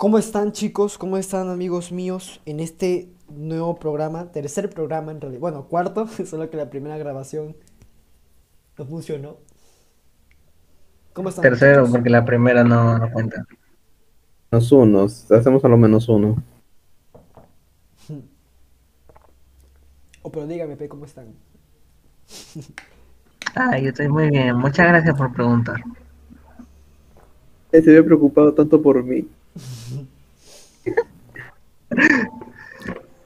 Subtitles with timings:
[0.00, 0.96] ¿Cómo están chicos?
[0.96, 4.32] ¿Cómo están amigos míos en este nuevo programa?
[4.32, 5.42] Tercer programa en realidad.
[5.42, 7.54] Bueno, cuarto, solo que la primera grabación
[8.78, 9.36] no funcionó.
[11.12, 11.42] ¿Cómo están?
[11.42, 13.44] Tercero, porque la primera no, no cuenta.
[14.50, 16.42] Menos uno, hacemos a lo menos uno.
[20.22, 21.34] Oh, pero dígame, ¿cómo están?
[23.54, 24.56] Ah, yo estoy muy bien.
[24.56, 25.82] Muchas gracias por preguntar.
[27.70, 29.28] Se ve preocupado tanto por mí.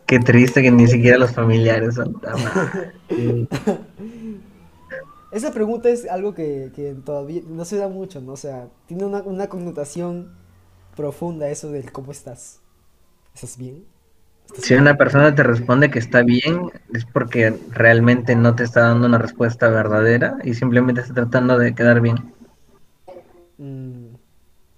[0.07, 2.21] Qué triste que ni siquiera los familiares son
[5.33, 6.71] Esa pregunta es algo que,
[7.05, 8.33] todavía no se da mucho, ¿no?
[8.33, 10.31] O sea, tiene una, connotación
[10.95, 12.61] profunda eso del cómo estás.
[13.35, 13.85] ¿Estás bien?
[14.59, 19.09] si una persona te responde que está bien, es porque realmente no te está dando
[19.09, 22.33] una respuesta verdadera y simplemente está tratando de quedar bien.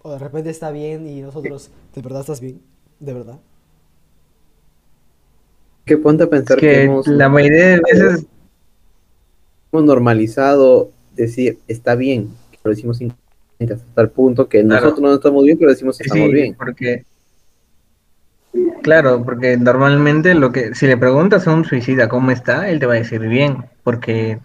[0.07, 2.61] O de repente está bien y nosotros, ¿de verdad estás bien?
[3.01, 3.41] ¿De verdad?
[5.85, 8.27] Que ponte a pensar que, la mayoría de veces
[9.73, 13.13] hemos normalizado decir está bien, que lo decimos sin
[13.59, 16.55] hasta el punto que nosotros no estamos bien, pero decimos que estamos bien.
[16.55, 17.05] Porque
[18.83, 22.87] Claro, porque normalmente lo que si le preguntas a un suicida cómo está, él te
[22.87, 24.39] va a decir bien, porque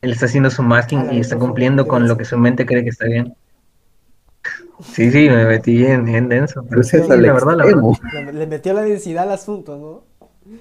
[0.00, 2.90] él está haciendo su masking y está cumpliendo con lo que su mente cree que
[2.90, 3.34] está bien.
[4.82, 6.64] Sí, sí, me metí bien, bien denso.
[6.68, 8.32] Pero sí, la verdad, la verdad.
[8.32, 10.04] Le, metió la densidad al asunto, ¿no?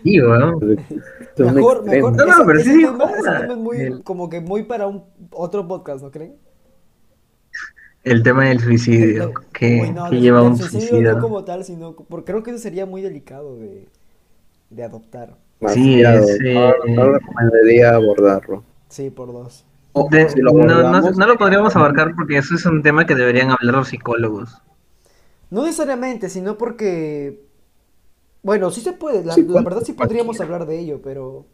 [0.03, 0.59] Sí, bueno.
[1.37, 2.15] mejor, mejor.
[2.15, 6.11] No, no, pero sí, tema, es muy, como que muy para un otro podcast, ¿no
[6.11, 6.35] creen?
[8.03, 11.13] El tema del suicidio, que, lleva a un suicidio.
[11.15, 13.87] No como tal, sino porque creo que eso sería muy delicado de,
[14.69, 15.35] de adoptar.
[15.67, 16.53] sí, ese...
[16.87, 18.63] no, recomendaría abordarlo.
[18.87, 19.65] Sí, por dos
[20.05, 24.61] no, lo podríamos abarcar porque eso es un tema que deberían hablar los psicólogos.
[25.49, 27.45] No necesariamente, sino porque...
[28.43, 31.45] Bueno, sí se puede, la, verdad sí podríamos hablar de ello, pero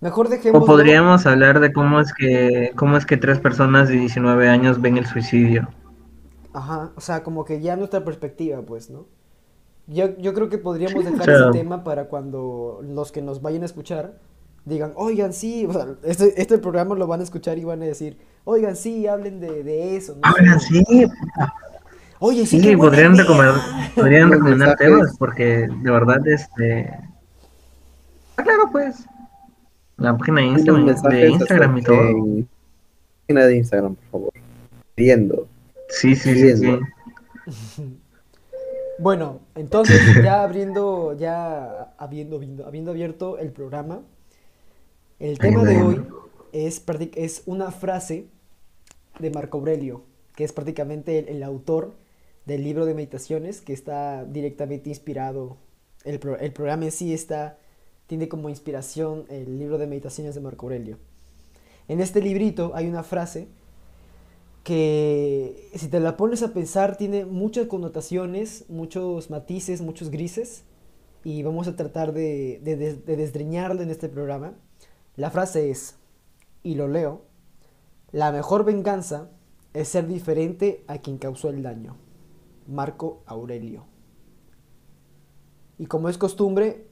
[0.00, 0.62] mejor dejemos...
[0.62, 4.80] O podríamos hablar de cómo es que cómo es que tres personas de 19 años
[4.80, 5.68] ven el suicidio.
[6.52, 9.06] Ajá, o sea, como que ya nuestra perspectiva, pues, ¿no?
[9.86, 13.66] Yo, yo creo que podríamos dejar ese tema para cuando los que nos vayan a
[13.66, 14.18] escuchar
[14.64, 17.86] digan, oigan, sí, o sea, este, este programa lo van a escuchar y van a
[17.86, 20.16] decir, oigan, sí, hablen de, de eso.
[20.22, 20.32] ¿no?
[20.32, 20.84] Oigan, sí.
[22.18, 23.60] Oye, sí, sí podrían, recomendar,
[23.96, 26.88] podrían recomendar temas porque de verdad, este...
[28.36, 29.04] Ah, claro, pues.
[29.96, 32.46] La página de Instagram, de Instagram y todo.
[33.26, 34.32] Página de Instagram, por favor.
[34.96, 35.48] Viendo.
[35.88, 37.98] Sí, sí, sí, sí.
[38.98, 44.02] Bueno, entonces ya abriendo, ya habiendo, habiendo abierto el programa,
[45.22, 46.02] el tema de hoy
[46.52, 46.82] es,
[47.14, 48.26] es una frase
[49.20, 50.02] de Marco Aurelio,
[50.34, 51.94] que es prácticamente el, autor
[52.44, 55.58] del libro de meditaciones, que está directamente inspirado,
[56.04, 57.56] el, el, programa en sí está,
[58.08, 60.98] tiene como inspiración el libro de meditaciones de Marco Aurelio.
[61.86, 63.46] En este librito hay una frase
[64.64, 70.64] que si te la pones a pensar tiene muchas connotaciones, muchos matices, muchos grises,
[71.22, 74.54] y vamos a tratar de, de, de desdreñarlo en este programa.
[75.16, 75.98] La frase es,
[76.62, 77.22] y lo leo,
[78.12, 79.30] la mejor venganza
[79.74, 81.96] es ser diferente a quien causó el daño.
[82.66, 83.84] Marco Aurelio.
[85.78, 86.86] Y como es costumbre,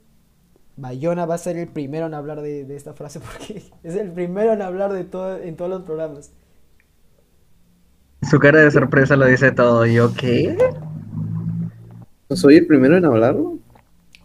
[0.76, 4.52] Bayona va a ser el primero en hablar de, esta frase porque es el primero
[4.52, 6.32] en hablar de todo en todos los programas.
[8.22, 9.86] Su cara de sorpresa lo dice todo.
[9.86, 10.56] ¿Yo qué?
[12.30, 13.58] ¿Soy el primero en hablarlo?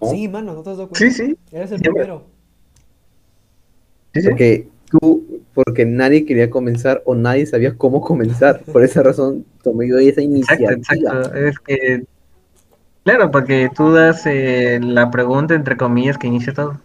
[0.02, 1.00] Sí, mano, no te has dado cuenta.
[1.00, 1.38] Sí, sí.
[1.52, 2.35] Eres el primero.
[4.24, 8.62] Porque tú, porque nadie quería comenzar o nadie sabía cómo comenzar.
[8.62, 10.74] Por esa razón tomé yo esa iniciativa.
[10.74, 12.04] Exacto, Es que,
[13.04, 16.80] claro, porque tú das eh, la pregunta entre comillas que inicia todo.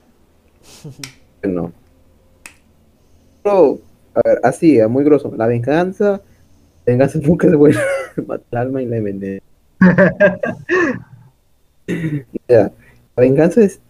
[1.43, 1.73] No.
[3.43, 3.81] Pero,
[4.15, 5.33] a ver, así, a muy grosso.
[5.37, 6.21] La venganza,
[6.85, 7.81] la venganza nunca es buena.
[8.27, 9.41] Mata el alma y la envenena.
[12.49, 12.73] la
[13.17, 13.81] venganza es.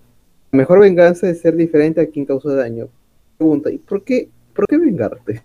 [0.53, 2.89] La mejor venganza es ser diferente a quien causó daño
[3.41, 5.43] pregunta, ¿y por qué, por qué vengarte?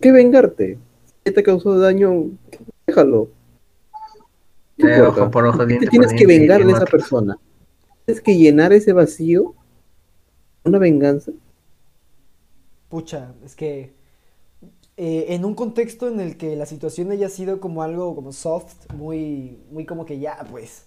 [0.00, 0.78] ¿Qué vengarte?
[1.26, 2.30] Si te causó daño,
[2.86, 3.28] déjalo.
[4.78, 7.38] Eh, ojo por ojo, tienes que vengar de esa persona.
[8.06, 9.54] Tienes que llenar ese vacío.
[10.64, 11.32] Una venganza.
[12.88, 13.92] Pucha, es que
[14.96, 18.90] eh, en un contexto en el que la situación haya sido como algo como soft,
[18.94, 20.86] muy, muy como que ya, pues,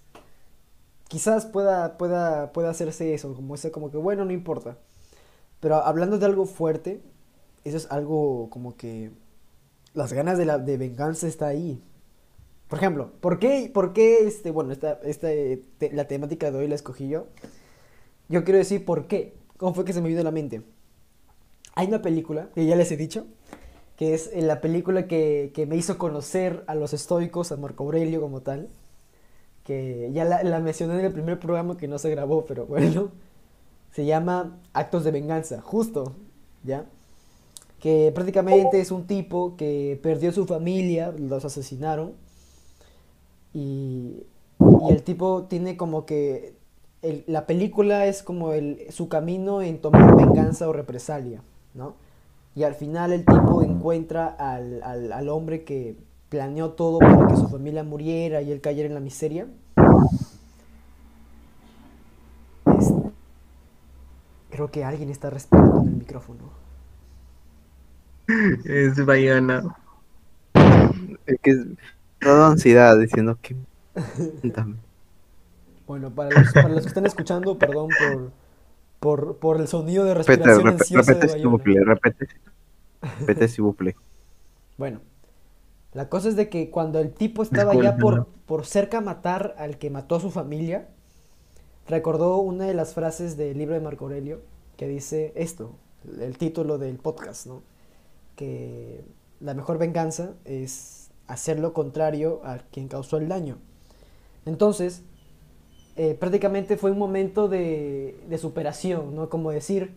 [1.14, 4.80] quizás pueda, pueda, pueda hacerse eso, como ese, como que bueno, no importa.
[5.60, 7.04] Pero hablando de algo fuerte,
[7.64, 9.12] eso es algo como que
[9.94, 11.84] las ganas de, la, de venganza está ahí.
[12.68, 15.28] Por ejemplo, ¿por qué, por qué este, bueno, esta, esta,
[15.92, 17.28] la temática de hoy la escogí yo?
[18.28, 19.36] Yo quiero decir por qué.
[19.58, 20.64] ¿Cómo fue que se me vino a la mente?
[21.76, 23.28] Hay una película, que ya les he dicho,
[23.98, 28.20] que es la película que, que me hizo conocer a los estoicos, a Marco Aurelio
[28.20, 28.70] como tal,
[29.64, 33.12] que ya la, mencioné en el primer programa que no se grabó, pero bueno,
[33.92, 36.14] se llama Actos de Venganza, justo,
[36.64, 36.86] ¿ya?
[37.80, 42.14] Que prácticamente es un tipo que perdió su familia, los asesinaron,
[43.54, 44.24] y,
[44.60, 46.56] y el tipo tiene como que
[47.28, 51.42] la película es como el, su camino en tomar venganza o represalia,
[51.74, 51.96] ¿no?
[52.56, 55.98] Y al final el tipo encuentra al, al, al hombre que
[56.34, 59.46] planeó todo para que su familia muriera y él cayera en la miseria.
[64.50, 66.50] Creo que alguien está respirando en el micrófono.
[68.66, 69.76] Es Bayana.
[71.28, 71.60] Es que es
[72.20, 73.56] toda ansiedad diciendo que.
[75.86, 78.32] Bueno, para los, para los que están escuchando, perdón por,
[79.00, 82.28] por, por el sonido de respiración Repete, ansiosa repete, repete.
[83.28, 83.96] Repete, vous plaît.
[84.80, 85.02] Bueno,
[85.94, 89.56] la cosa es de que cuando el tipo estaba ya por, por cerca a matar
[89.58, 90.90] al que mató a su familia,
[91.88, 94.42] recordó una de las frases del libro de Marco Aurelio
[94.78, 95.76] que dice esto,
[96.20, 97.62] el título del podcast, ¿no?
[98.36, 99.04] Que
[99.40, 103.58] la mejor venganza es hacer lo contrario a quien causó el daño.
[104.46, 105.04] Entonces,
[105.96, 109.30] eh, prácticamente fue un momento de, de superación, ¿no?
[109.30, 109.96] Como decir,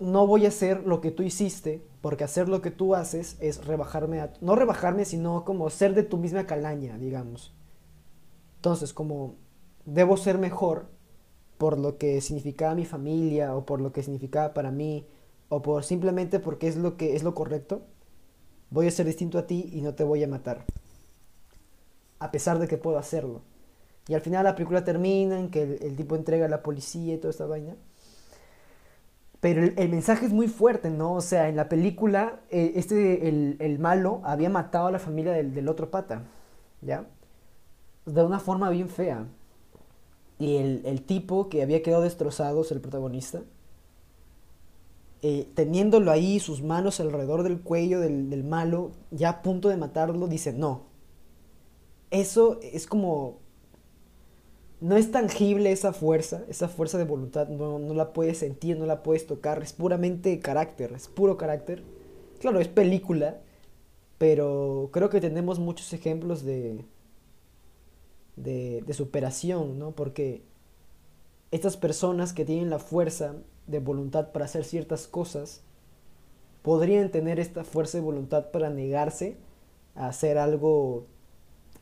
[0.00, 3.64] no voy a hacer lo que tú hiciste, porque hacer lo que tú haces es
[3.64, 7.52] rebajarme, a, no rebajarme, sino como ser de tu misma calaña, digamos.
[8.56, 9.36] Entonces, como
[9.84, 10.86] debo ser mejor
[11.58, 15.06] por lo que significaba mi familia, o por lo que significaba para mí,
[15.50, 17.82] o por simplemente porque es lo que es lo correcto,
[18.70, 20.64] voy a ser distinto a ti y no te voy a matar.
[22.18, 23.42] A pesar de que puedo hacerlo.
[24.08, 27.14] Y al final la película termina en que el, el tipo entrega a la policía
[27.14, 27.76] y toda esta vaina.
[29.40, 31.14] Pero el, mensaje es muy fuerte, ¿no?
[31.14, 35.32] O sea, en la película, eh, este, el, el malo había matado a la familia
[35.32, 36.24] del, del otro pata,
[36.82, 37.06] ¿ya?
[38.04, 39.26] De una forma bien fea.
[40.38, 43.42] Y el, el tipo que había quedado destrozado, es el protagonista,
[45.22, 49.76] eh, teniéndolo ahí, sus manos alrededor del cuello del, del malo, ya a punto de
[49.76, 50.82] matarlo, dice, no.
[52.10, 53.38] Eso es como
[54.80, 59.02] no es tangible esa fuerza, esa fuerza de voluntad, no, la puedes sentir, no la
[59.02, 61.82] puedes tocar, es puramente carácter, es puro carácter.
[62.40, 63.40] Claro, es película,
[64.18, 66.84] pero creo que tenemos muchos ejemplos de,
[68.36, 69.92] de, de superación, ¿no?
[69.92, 70.42] Porque
[71.50, 73.34] estas personas que tienen la fuerza
[73.66, 75.62] de voluntad para hacer ciertas cosas,
[76.62, 79.36] podrían tener esta fuerza de voluntad para negarse
[79.94, 81.06] a hacer algo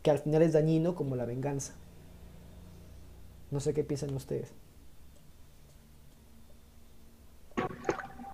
[0.03, 1.75] que al final es dañino como la venganza.
[3.51, 4.55] No sé qué piensan ustedes.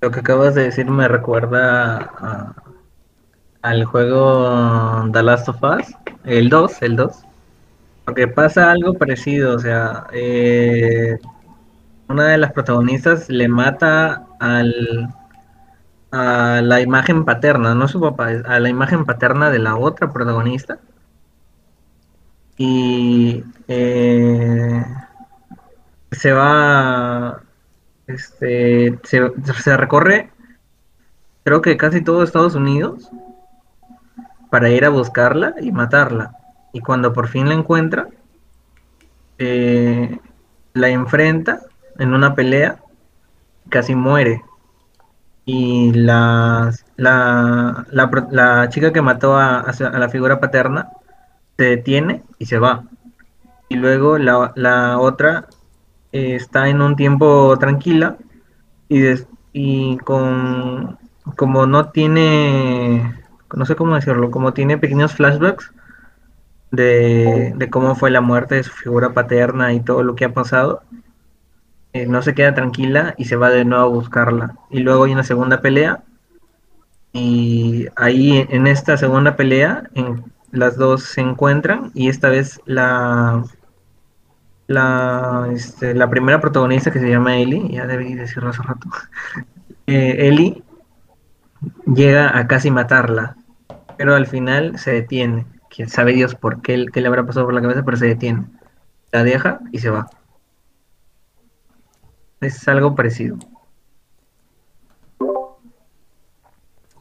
[0.00, 2.54] Lo que acabas de decir me recuerda a-
[3.62, 5.94] al juego The Last of Us,
[6.24, 7.24] el 2, el 2.
[8.04, 11.18] Porque pasa algo parecido, o sea, eh,
[12.08, 15.08] una de las protagonistas le mata al,
[16.12, 20.78] a la imagen paterna, no su papá, a la imagen paterna de la otra protagonista.
[22.56, 24.82] Y eh,
[26.14, 27.42] se va,
[28.06, 30.30] este, se, recorre,
[31.44, 33.10] creo que casi todo Estados Unidos
[34.50, 36.36] para ir a buscarla y matarla.
[36.72, 38.08] Y cuando por fin la encuentra,
[39.38, 40.18] eh,
[40.74, 41.60] la enfrenta
[41.98, 42.78] en una pelea,
[43.68, 44.42] casi muere.
[45.46, 50.90] Y la, la, la, la chica que mató a, a la figura paterna
[51.56, 52.84] se detiene y se va.
[53.68, 55.46] Y luego la, la otra
[56.14, 58.16] eh, está en un tiempo tranquila
[58.88, 59.02] y,
[59.52, 60.96] y con
[61.36, 63.14] como no tiene,
[63.52, 65.72] no sé cómo decirlo, como tiene pequeños flashbacks
[66.70, 70.32] de, de cómo fue la muerte de su figura paterna y todo lo que ha
[70.32, 70.82] pasado,
[71.92, 74.54] eh, no se queda tranquila y se va de nuevo a buscarla.
[74.70, 76.04] Y luego hay una segunda pelea
[77.12, 80.22] y ahí en esta segunda pelea en,
[80.54, 83.44] las dos se encuentran y esta vez la
[84.66, 88.88] la, este, la primera protagonista que se llama Ellie, ya debí decirlo hace rato,
[89.86, 90.62] eh, Ellie
[91.86, 93.36] llega a casi matarla,
[93.96, 95.46] pero al final se detiene.
[95.70, 98.46] Quién sabe Dios por qué, qué le habrá pasado por la cabeza, pero se detiene.
[99.12, 100.08] La deja y se va.
[102.40, 103.38] Es algo parecido.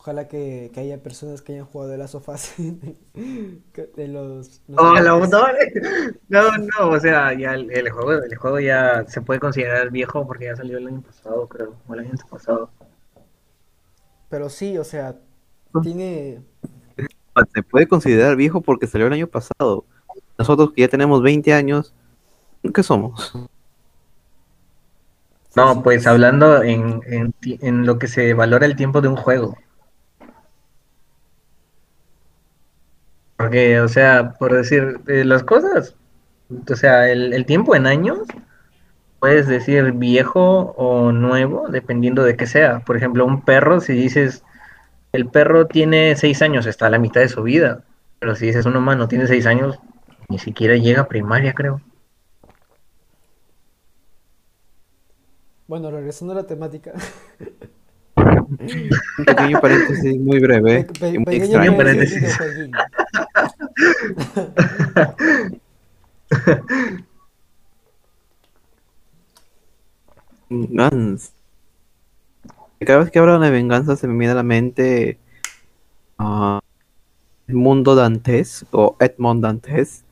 [0.04, 2.56] Ojalá que, que haya personas que hayan jugado de las sofás
[3.96, 4.62] de los...
[4.68, 5.30] los la- juegos.
[5.30, 5.48] no,
[6.30, 10.26] no, no, o sea, ya el, el juego, el juego ya se puede considerar viejo
[10.28, 12.70] porque ya salió el año pasado, creo, o el año pasado.
[14.30, 15.20] Pero sí, o sea,
[15.82, 16.42] tiene...
[17.54, 19.86] Se puede considerar viejo porque salió el año pasado.
[20.38, 21.94] Nosotros que ya tenemos 20 años,
[22.74, 23.34] ¿qué somos?
[25.56, 29.16] No, pues hablando en, en, ti- en lo que se valora el tiempo de un
[29.16, 29.58] juego.
[33.44, 35.96] Porque, o sea, por decir eh, las cosas,
[36.72, 38.20] o sea, el, el tiempo en años,
[39.20, 42.80] puedes decir viejo o nuevo, dependiendo de qué sea.
[42.80, 44.44] Por ejemplo, un perro, si dices,
[45.12, 47.84] el perro tiene seis años, está a la mitad de su vida.
[48.20, 49.78] Pero si dices un humano tiene seis años,
[50.30, 51.82] ni siquiera llega a primaria, creo.
[55.68, 56.94] Bueno, regresando a la temática.
[59.18, 61.78] Un pequeño paréntesis muy breve Pe- pe- y muy pequeño extraño.
[61.78, 62.38] paréntesis
[70.50, 71.34] Gans.
[72.80, 75.18] Cada vez que hablan de venganza se me viene a la mente
[76.18, 76.60] ah,
[77.48, 80.04] el mundo dantes o Edmond Dantes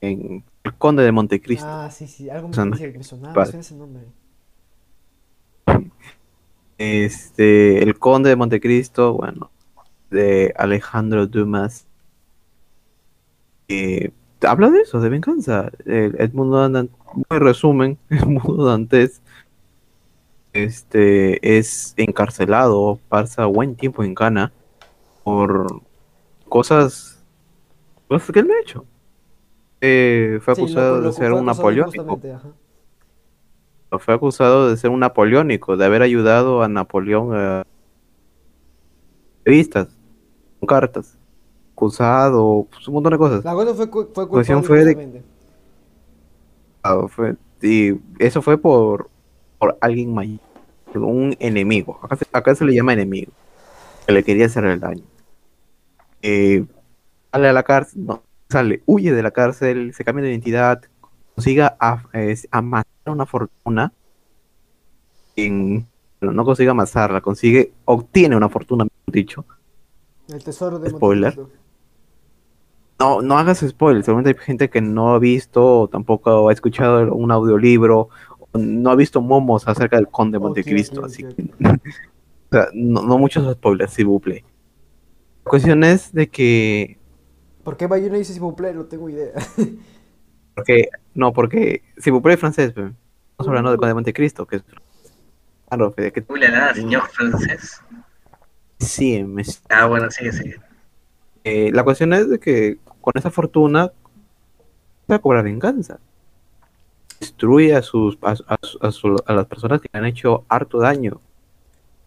[0.00, 1.66] en El Conde de Montecristo.
[1.66, 3.50] Ah, sí, sí, algo me, dice que me sonaba, vale.
[3.50, 4.04] suena ese nombre.
[6.78, 9.50] Este, El Conde de Montecristo, bueno,
[10.10, 11.86] de Alejandro Dumas.
[13.68, 14.10] Eh,
[14.42, 15.70] habla de eso, de venganza.
[15.84, 19.20] El Edmundo Dantes, muy resumen, el mundo dantes
[20.52, 24.52] este, es encarcelado, pasa buen tiempo en Cana
[25.24, 25.82] por
[26.48, 27.22] cosas,
[28.08, 28.84] cosas que él ha hecho.
[29.80, 32.20] Eh, fue Sí, lo- acusado de ser un napoleónico.
[33.98, 37.64] Fue acusado de ser un napoleónico, de haber ayudado a Napoleón a
[39.44, 39.88] revistas,
[40.58, 41.16] con cartas,
[41.86, 43.44] acusado, pues, un montón de cosas.
[43.44, 45.28] La cosa fue, cu- fue Cuestión culpable fue de- justamente.
[46.82, 49.10] Ah, fue- y eso fue por,
[49.58, 50.40] por alguien mayor,
[50.92, 51.98] por un enemigo.
[52.02, 53.30] Acá se, acá se le llama enemigo,
[54.06, 55.04] que le quería hacer el daño.
[56.22, 56.64] Eh,
[57.30, 60.80] sale a la cárcel, no, sale, huye de la cárcel, se cambia de identidad,
[61.34, 62.02] consiga a-
[62.52, 63.92] amasar una fortuna.
[65.36, 65.86] En,
[66.22, 69.44] no, no consigue amasarla, consigue, obtiene una fortuna, mejor dicho.
[70.28, 71.36] El tesoro de Spoiler.
[71.36, 71.65] Montecristo.
[72.98, 77.14] No, no hagas spoilers, seguramente hay gente que no ha visto, o tampoco ha escuchado
[77.14, 78.08] un audiolibro,
[78.52, 81.78] o no ha visto momos acerca del Conde Montecristo, ok, así que o
[82.50, 84.44] sea, no, no muchos spoilers, si buple.
[85.44, 86.98] La cuestión es de que,
[87.62, 88.74] ¿Por qué Bayona dice si plaît?
[88.74, 89.32] No tengo idea.
[90.54, 92.94] porque, no, porque si buple es francés, estamos
[93.48, 94.64] hablando del Conde de Montecristo, que es
[95.68, 97.82] claro, que Uy, la nada, señor francés.
[98.78, 100.65] sí, me- Ah, bueno, sigue, sigue.
[101.46, 103.92] Eh, la cuestión es de que con esa fortuna
[105.10, 105.98] va a cobrar venganza.
[107.20, 108.34] Destruye a sus a,
[108.80, 111.20] a su- a las personas que le han hecho harto daño.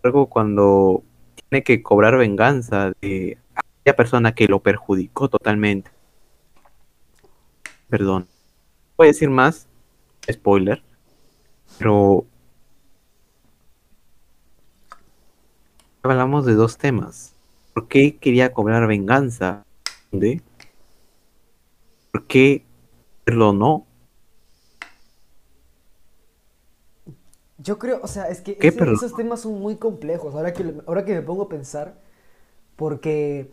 [0.03, 1.03] Luego cuando
[1.49, 5.89] tiene que cobrar venganza de aquella persona que lo perjudicó totalmente.
[7.89, 8.27] Perdón.
[8.97, 9.67] Voy a decir más,
[10.29, 10.83] spoiler,
[11.77, 12.25] pero
[16.03, 17.33] hablamos de dos temas.
[17.73, 19.65] ¿Por qué quería cobrar venganza?
[20.11, 20.41] ¿De?
[22.11, 22.65] ¿Por qué
[23.21, 23.85] hacerlo no?
[27.57, 31.13] Yo creo, o sea, es que esos temas son muy complejos, ahora que, ahora que
[31.13, 31.99] me pongo a pensar,
[32.77, 33.51] porque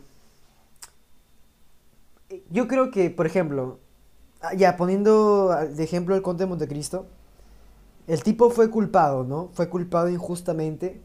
[2.29, 3.79] eh, yo creo que, por ejemplo,
[4.39, 7.07] ah, ya poniendo de ejemplo el Conde de Montecristo,
[8.07, 9.49] el tipo fue culpado, ¿no?
[9.53, 11.01] Fue culpado injustamente,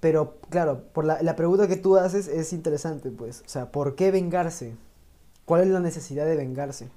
[0.00, 3.94] pero claro, por la, la pregunta que tú haces es interesante, pues, o sea, ¿por
[3.96, 4.76] qué vengarse?
[5.44, 6.90] ¿Cuál es la necesidad de vengarse?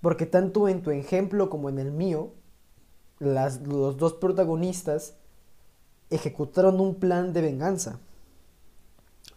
[0.00, 2.32] Porque tanto en tu ejemplo como en el mío,
[3.18, 5.14] las, los dos protagonistas
[6.10, 7.98] ejecutaron un plan de venganza.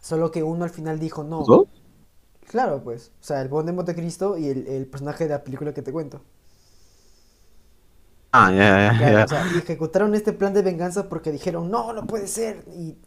[0.02, 1.44] Solo que uno al final dijo no.
[2.48, 3.12] Claro, pues.
[3.22, 5.92] O sea, el Bond de Montecristo y el, el personaje de la película que te
[5.92, 6.22] cuento.
[8.40, 12.64] Ah, o sea, ejecutaron este plan de venganza porque dijeron, no, no puede ser.
[12.78, 12.98] Y...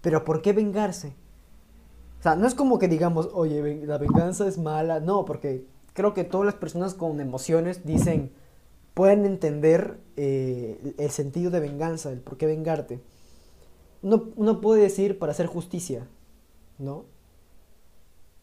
[0.00, 1.14] Pero ¿por qué vengarse?
[2.20, 5.00] O sea, no es como que digamos, oye, la venganza es mala.
[5.00, 8.32] No, porque creo que todas las personas con emociones dicen,
[8.94, 13.00] pueden entender eh, el- sentido de venganza, el por qué vengarte.
[14.02, 16.06] Uno, uno puede decir para hacer justicia,
[16.78, 17.04] ¿no?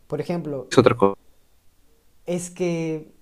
[0.08, 1.16] Por ejemplo, Es otra cosa.
[2.26, 3.14] es que...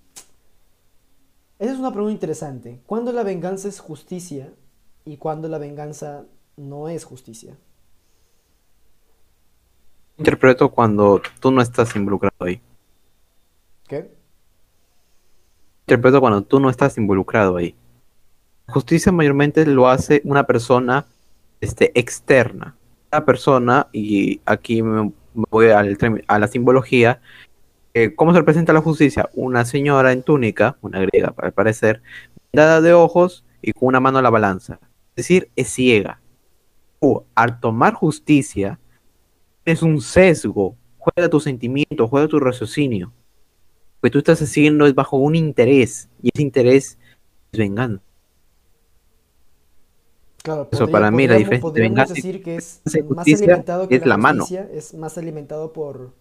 [1.58, 2.80] Esa es una pregunta interesante.
[2.86, 4.52] ¿Cuándo la venganza es justicia
[5.04, 6.24] y cuándo la venganza
[6.56, 7.56] no es justicia?
[10.18, 12.60] interpreto cuando tú no estás involucrado ahí.
[13.86, 14.10] ¿Qué?
[15.82, 17.74] Interpreto cuando tú no estás involucrado ahí.
[18.68, 21.06] Justicia mayormente lo hace una persona
[21.60, 22.74] este, externa.
[23.12, 25.96] Una persona, y aquí me voy al
[26.26, 27.20] a la simbología,
[27.96, 29.30] eh, ¿cómo se representa la justicia?
[29.32, 32.02] Una señora en túnica, una griega para parecer,
[32.52, 34.78] dada de ojos y con una mano a la balanza.
[35.14, 36.20] Es decir, es ciega.
[37.00, 38.78] Tú, al tomar justicia,
[39.64, 40.76] es un sesgo.
[40.98, 43.14] Juega tu sentimiento, juega tu raciocinio.
[43.94, 46.98] Lo que tú estás haciendo es bajo un interés, y ese interés
[47.50, 48.04] es venganza.
[50.42, 54.04] Claro, Eso para mí, la diferencia de venganza decir que es más alimentado que es
[54.04, 54.40] la mano.
[54.40, 56.12] justicia, es más alimentado por,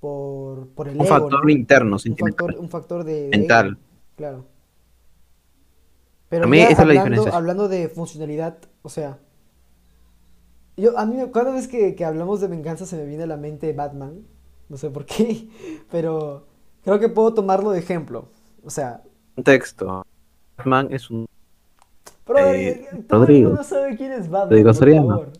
[0.00, 1.50] por, por el Un ego, factor ¿no?
[1.50, 3.66] interno, Un factor, un factor de, de Mental.
[3.66, 3.78] ego,
[4.16, 4.46] claro.
[6.28, 7.36] Pero Para mí esa es la hablando, diferencia.
[7.36, 9.18] hablando de funcionalidad, o sea,
[10.76, 13.36] yo a mí cada vez que, que hablamos de venganza se me viene a la
[13.36, 14.26] mente Batman,
[14.68, 15.48] no sé por qué,
[15.90, 16.46] pero
[16.84, 18.28] creo que puedo tomarlo de ejemplo.
[18.64, 19.02] O sea,
[19.34, 20.02] Contexto.
[20.58, 21.26] Batman es un
[22.24, 23.48] Pero Eh, eh, el Rodrigo.
[23.48, 25.32] mundo sabe quién es Batman, Rodrigo por favor.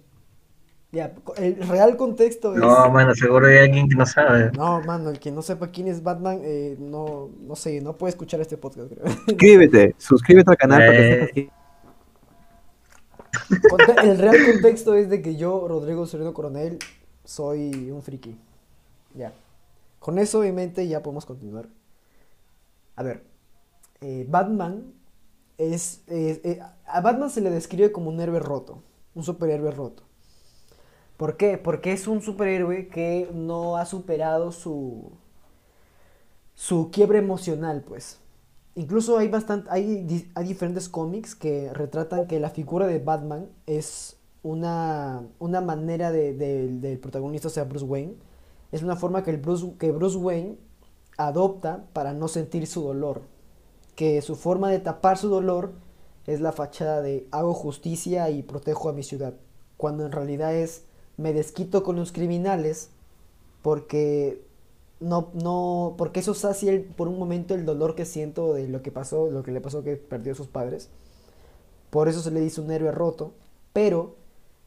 [0.91, 2.61] Ya, el real contexto es...
[2.61, 4.51] No, mano, seguro hay alguien que no sabe.
[4.53, 8.11] No, mano, el que no sepa quién es Batman, eh, no, no sé, no puede
[8.11, 9.05] escuchar este podcast, creo.
[9.27, 11.13] Suscríbete, suscríbete al canal para que Eh.
[11.27, 11.51] sepas que
[13.69, 16.79] Conte- El real contexto es de que yo, Rodrigo Soriano Coronel,
[17.25, 18.39] soy un friki.
[19.15, 19.33] Ya.
[19.99, 21.69] Con eso en mente ya podemos continuar.
[22.97, 23.25] A ver,
[24.01, 24.93] eh, Batman
[25.59, 28.83] es, eh, a Batman se le describe como un héroe roto,
[29.15, 30.05] un superhéroe roto.
[31.19, 31.59] ¿Por qué?
[31.59, 35.13] Porque es un superhéroe que no ha superado su
[36.55, 38.19] su quiebre emocional, pues.
[38.75, 44.17] Incluso hay bastante, hay, hay diferentes cómics que retratan que la figura de Batman es
[44.43, 48.15] una, una manera de, de- del protagonista, o sea, Bruce Wayne,
[48.73, 50.57] es una forma que, el Bruce, que Bruce Wayne
[51.17, 53.23] adopta para no sentir su dolor.
[53.97, 55.73] Que su forma de tapar su dolor
[56.27, 59.35] es la fachada de hago justicia y protejo a mi ciudad.
[59.77, 60.85] Cuando en realidad es
[61.19, 62.89] me desquito con los criminales
[63.63, 64.43] porque
[65.01, 68.83] no, no, porque eso sacia el- por un momento el dolor que siento de lo
[68.83, 70.89] que pasó, lo que le pasó que perdió a sus padres.
[71.91, 73.33] Por eso se le dice un héroe roto.
[73.73, 74.17] Pero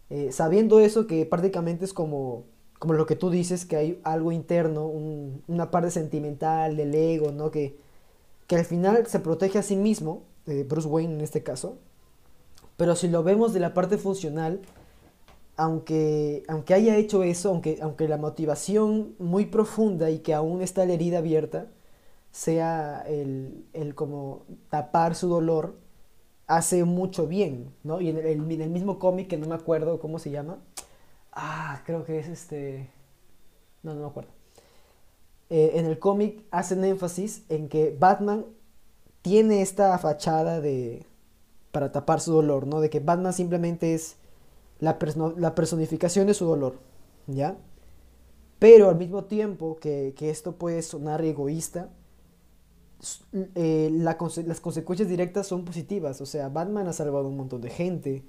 [0.10, 2.44] eh, sabiendo eso, que prácticamente es como,
[2.80, 7.32] como lo que tú dices, que hay algo interno, un- una parte sentimental del ego,
[7.32, 7.50] ¿no?
[7.52, 7.78] Que,
[8.48, 11.78] que al final se protege a sí mismo, eh, Bruce Wayne en este caso.
[12.78, 14.62] Pero si lo vemos de la parte funcional,
[15.62, 20.88] aunque, aunque haya hecho eso, aunque, aunque la motivación muy profunda y que aún está
[20.88, 21.68] la herida abierta,
[22.32, 25.76] sea el, el como tapar su dolor,
[26.48, 28.02] hace mucho bien, ¿no?
[28.02, 30.58] Y en el, mismo cómic, que no me acuerdo cómo se llama,
[31.32, 32.90] ah, creo que es este,
[33.84, 34.32] no, no me acuerdo.
[35.52, 38.48] Eh, en el cómic hacen énfasis en que Batman
[39.22, 41.06] tiene esta fachada de
[41.72, 42.82] para tapar su dolor, ¿no?
[42.82, 44.18] De que Batman simplemente es
[44.82, 46.80] la, perso- la personificación de su dolor,
[47.28, 47.58] ¿ya?
[48.60, 51.90] Pero al mismo tiempo que, que esto puede sonar egoísta,
[53.56, 54.16] eh, las
[54.62, 56.22] consecuencias directas son positivas.
[56.22, 58.24] O sea, Batman ha salvado un montón de gente,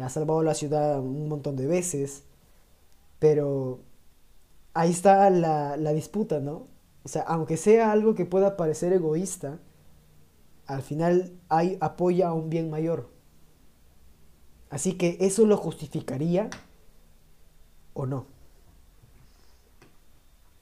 [0.00, 2.24] ha salvado la ciudad un montón de veces,
[3.18, 3.80] pero
[4.74, 6.68] ahí está la, la disputa, ¿no?
[7.04, 9.60] O sea, aunque sea algo que pueda parecer egoísta,
[10.66, 11.32] al final
[11.80, 13.08] apoya a un bien mayor.
[14.70, 16.48] Así que eso lo justificaría
[17.92, 18.26] o no.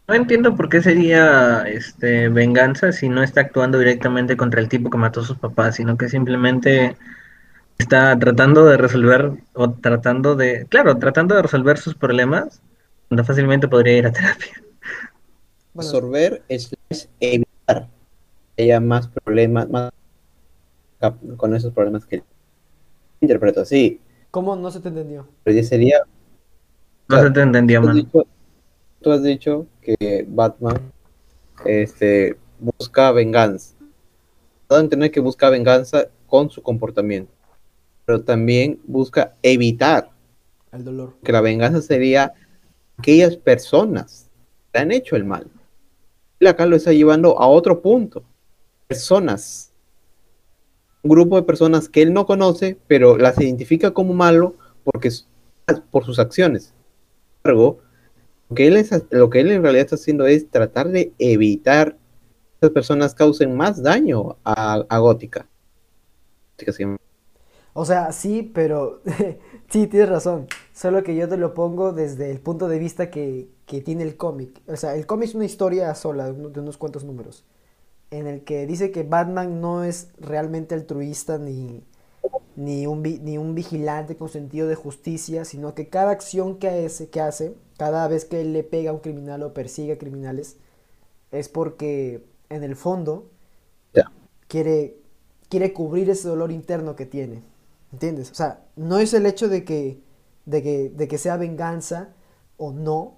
[0.08, 4.88] No entiendo por qué sería este venganza si no está actuando directamente contra el tipo
[4.88, 6.96] que mató a sus papás, sino que simplemente
[7.76, 12.62] está tratando de resolver o tratando de, claro, tratando de resolver sus problemas,
[13.08, 14.62] cuando fácilmente podría ir a terapia.
[15.76, 16.70] Absorber es
[17.20, 17.88] evitar
[18.56, 19.92] que haya más problemas, más
[21.36, 22.22] con esos problemas que
[23.20, 24.00] interpreto así.
[24.30, 25.26] ¿cómo no se te entendió?
[25.44, 26.02] Pero ya sería
[27.08, 28.04] No se te entendía, Tú has mano.
[28.04, 28.26] dicho,
[29.00, 30.92] tú has dicho que Batman
[31.64, 33.74] este, busca venganza.
[34.68, 37.32] Dado a entender que busca venganza con su comportamiento.
[38.04, 40.10] Pero también busca evitar
[40.72, 41.14] El dolor.
[41.24, 42.34] que la venganza sería
[42.98, 44.28] aquellas personas
[44.72, 45.46] que han hecho el mal.
[46.40, 48.22] Él acá lo está llevando a otro punto.
[48.86, 49.67] Personas.
[51.02, 55.10] Un grupo de personas que él no conoce, pero las identifica como malo porque
[55.90, 56.64] por sus acciones.
[56.66, 56.74] Sin
[57.52, 57.80] embargo,
[58.50, 61.94] lo que él, es- lo que él en realidad está haciendo es tratar de evitar
[61.94, 65.48] que esas personas causen más daño a, a Gótica.
[67.74, 69.02] O sea, sí, pero
[69.70, 70.48] Sí, tienes razón.
[70.72, 74.16] Solo que yo te lo pongo desde el punto de vista que, que tiene el
[74.16, 74.62] cómic.
[74.66, 77.44] O sea, el cómic es una historia sola, de unos cuantos números.
[78.10, 81.82] En el que dice que Batman no es realmente altruista ni,
[82.56, 87.08] ni, un, ni un vigilante con sentido de justicia, sino que cada acción que hace,
[87.08, 90.56] que hace, cada vez que él le pega a un criminal o persigue a criminales,
[91.30, 93.30] es porque en el fondo
[94.48, 94.96] quiere,
[95.48, 97.42] quiere cubrir ese dolor interno que tiene.
[97.92, 98.30] ¿Entiendes?
[98.30, 100.00] O sea, no es el hecho de que,
[100.46, 102.08] de que, de que sea venganza
[102.56, 103.17] o no,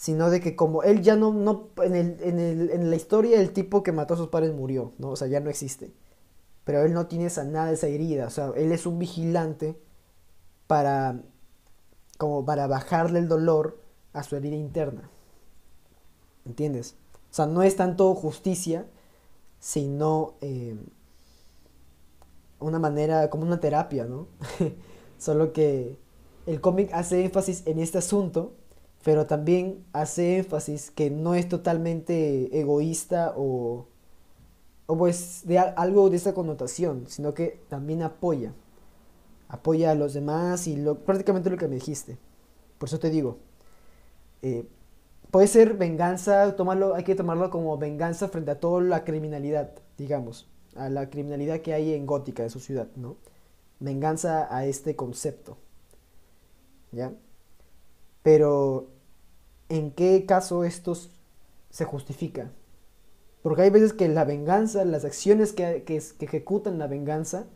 [0.00, 3.38] sino de que como él ya no, no en, el, en, el, en la historia
[3.38, 5.10] el tipo que mató a sus padres murió, ¿no?
[5.10, 5.92] O sea, ya no existe.
[6.64, 9.78] Pero él no tiene esa, nada de esa herida, o sea, él es un vigilante
[10.66, 11.20] para,
[12.16, 13.78] como para bajarle el dolor
[14.14, 15.10] a su herida interna.
[16.46, 16.94] ¿Entiendes?
[17.30, 18.86] O sea, no es tanto justicia,
[19.58, 20.32] sino...
[20.40, 20.78] Eh,
[22.58, 24.28] una manera, como una terapia, ¿no?
[25.18, 25.98] Solo que
[26.46, 28.54] el cómic hace énfasis en este asunto,
[29.04, 33.86] pero también hace énfasis que no es totalmente egoísta o,
[34.86, 38.52] o pues de algo de esa connotación, sino que también apoya,
[39.48, 42.18] apoya a los demás y lo, prácticamente lo que me dijiste.
[42.78, 43.38] Por eso te digo,
[44.42, 44.66] eh,
[45.30, 50.46] puede ser venganza, tomarlo, hay que tomarlo como venganza frente a toda la criminalidad, digamos
[50.76, 53.16] a la criminalidad que hay en Gótica, de su ciudad, ¿no?
[53.80, 55.56] Venganza a este concepto.
[56.92, 57.12] ¿Ya?
[58.22, 58.88] Pero,
[59.68, 60.96] ¿en qué caso esto
[61.70, 62.50] se justifica?
[63.42, 67.46] Porque hay veces que la venganza, las acciones que, que, ejecutan la venganza,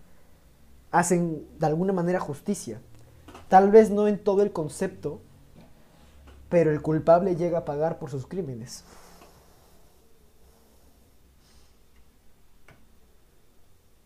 [0.91, 2.81] hacen de alguna manera justicia.
[3.49, 5.21] Tal vez no en todo el concepto,
[6.49, 8.85] pero el culpable llega a pagar por sus crímenes.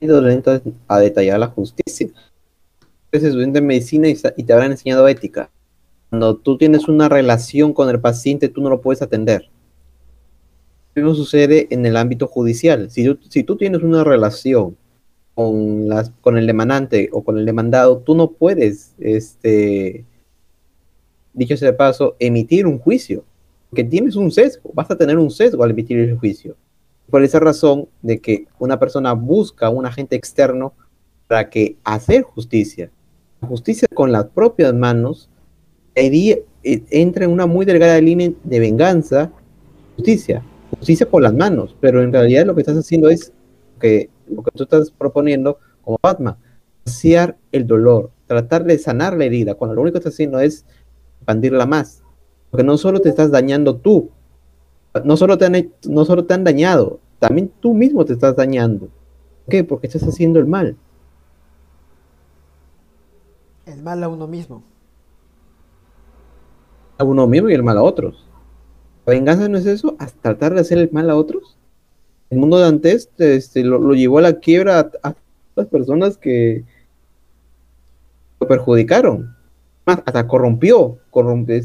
[0.00, 2.08] lento a detallar la justicia.
[3.10, 5.50] Eres estudiante de medicina y, te habrán enseñado ética.
[6.10, 9.50] Cuando tú tienes una relación con el paciente, tú no lo puedes atender.
[10.94, 12.90] Lo sucede en el ámbito judicial.
[12.90, 13.04] Si
[13.44, 14.76] tú, tienes una relación
[15.34, 20.04] con, el demandante o con el demandado, tú no puedes, este,
[21.34, 23.24] dicho sea de paso, emitir un juicio.
[23.70, 26.56] Porque tienes un sesgo, vas a tener un sesgo al emitir el juicio.
[27.10, 30.72] Por esa razón de que una persona busca un agente externo
[31.26, 32.90] para que hacer justicia,
[33.46, 35.28] justicia con las propias manos,
[35.98, 39.32] eh, entra en una muy delgada línea de venganza,
[39.96, 43.32] justicia, justicia por las manos, pero en realidad lo que estás haciendo es
[43.80, 46.37] que lo que tú estás proponiendo como Batman,
[46.84, 50.64] saciar el dolor, tratar de sanar la herida, cuando lo único que estás haciendo es
[51.18, 52.02] expandirla más,
[52.50, 54.11] porque no solo te estás dañando tú,
[55.04, 58.88] no solo te han, no solo te han dañado, también tú mismo te estás dañando.
[59.44, 59.64] ¿Por qué?
[59.64, 60.76] Porque estás haciendo el mal.
[63.66, 64.62] El mal a uno mismo.
[66.98, 68.26] A uno mismo y el mal a otros.
[69.06, 71.56] La venganza no es eso, hasta tratar de hacer el mal a otros.
[72.30, 75.14] El mundo de antes este, lo, llevó a la quiebra a,
[75.56, 76.64] las personas que
[78.38, 79.34] lo perjudicaron.
[79.87, 81.62] hasta corrompió, corrompe,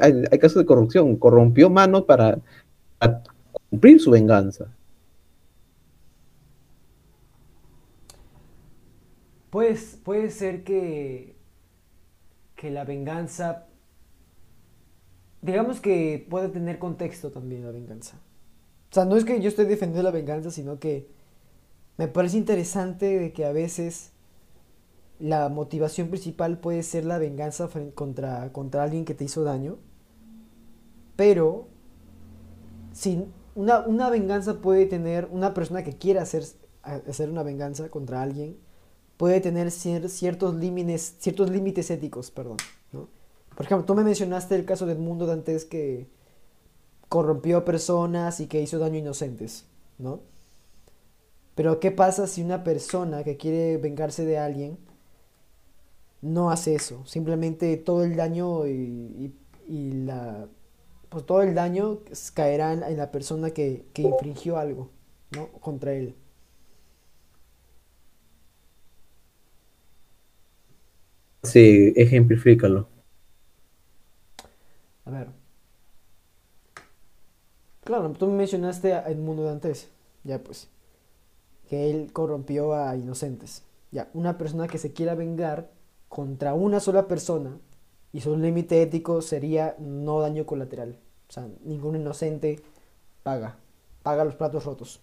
[0.00, 2.38] hay, casos de corrupción, corrompió manos para,
[3.70, 4.66] cumplir su venganza.
[9.50, 11.34] Pues puede ser que,
[12.54, 13.67] que la venganza,
[15.42, 18.18] digamos que puede tener contexto también la venganza.
[18.90, 21.08] O sea, no es que yo esté defendiendo la venganza, sino que
[21.96, 24.12] me parece interesante de que a veces
[25.18, 29.78] la motivación principal puede ser la venganza contra, contra alguien que te hizo daño,
[31.16, 31.66] pero
[32.92, 36.44] si una, una venganza puede tener, una persona que quiera hacer,
[36.82, 38.56] hacer una venganza contra alguien,
[39.16, 42.56] puede tener ciertos límites, ciertos límites éticos, perdón.
[43.58, 46.06] Por ejemplo, tú me mencionaste el caso del mundo antes que
[47.08, 49.66] corrompió personas y que hizo daño a inocentes,
[49.98, 50.20] ¿no?
[51.56, 54.78] Pero ¿qué pasa si una persona que quiere vengarse de alguien
[56.22, 57.04] no hace eso.
[57.04, 59.34] Simplemente todo el daño y,
[59.68, 60.46] la
[61.08, 61.98] pues todo el daño
[62.34, 64.88] caerá en, la persona que, que, infringió algo,
[65.34, 65.48] ¿no?
[65.48, 66.14] Contra él.
[71.42, 72.97] Sí, ejemplifícalo.
[75.08, 75.28] A ver.
[77.82, 79.88] Claro, tú me mencionaste el mundo de antes.
[80.22, 80.68] Ya pues.
[81.66, 83.62] Que él corrompió a inocentes.
[83.90, 85.70] Ya, una persona que se quiera vengar
[86.10, 87.58] contra una sola persona
[88.12, 90.98] y su límite ético sería no daño colateral.
[91.28, 92.60] O sea, ningún inocente
[93.22, 93.56] paga,
[94.02, 95.00] paga los platos rotos.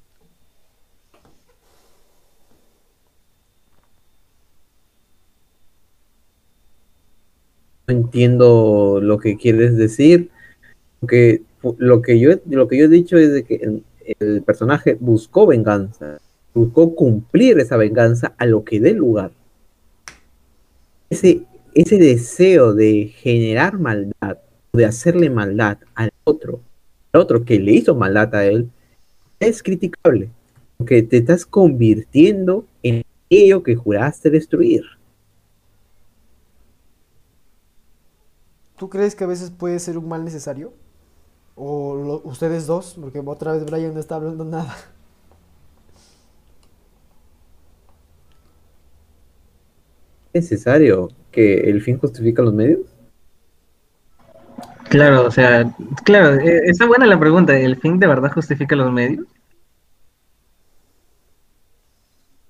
[7.87, 10.29] Entiendo lo que quieres decir.
[10.99, 11.41] Porque
[11.77, 13.81] lo que yo, lo que yo he dicho es de que
[14.19, 16.19] el, personaje buscó venganza,
[16.53, 19.31] buscó cumplir esa venganza a lo que dé lugar.
[21.09, 21.41] Ese,
[21.73, 24.37] ese deseo de generar maldad,
[24.73, 26.61] de hacerle maldad al otro,
[27.13, 28.69] al otro que le hizo maldad a él,
[29.39, 30.29] es criticable,
[30.77, 34.83] porque te estás convirtiendo en aquello que juraste destruir.
[38.77, 40.73] ¿Tú crees que a veces puede ser un mal necesario?
[41.55, 42.97] ¿O lo- ustedes dos?
[43.01, 44.75] Porque otra vez Brian no está hablando nada.
[50.33, 52.81] ¿Es necesario que el fin justifica los medios?
[54.89, 57.57] Claro, o sea, claro, eh, está buena la pregunta.
[57.57, 59.25] ¿El fin de verdad justifica los medios?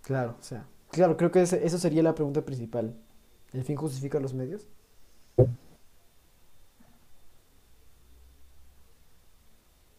[0.02, 2.96] Claro, o sea, claro, creo que eso sería la pregunta principal.
[3.54, 4.68] ¿El fin justifica los medios?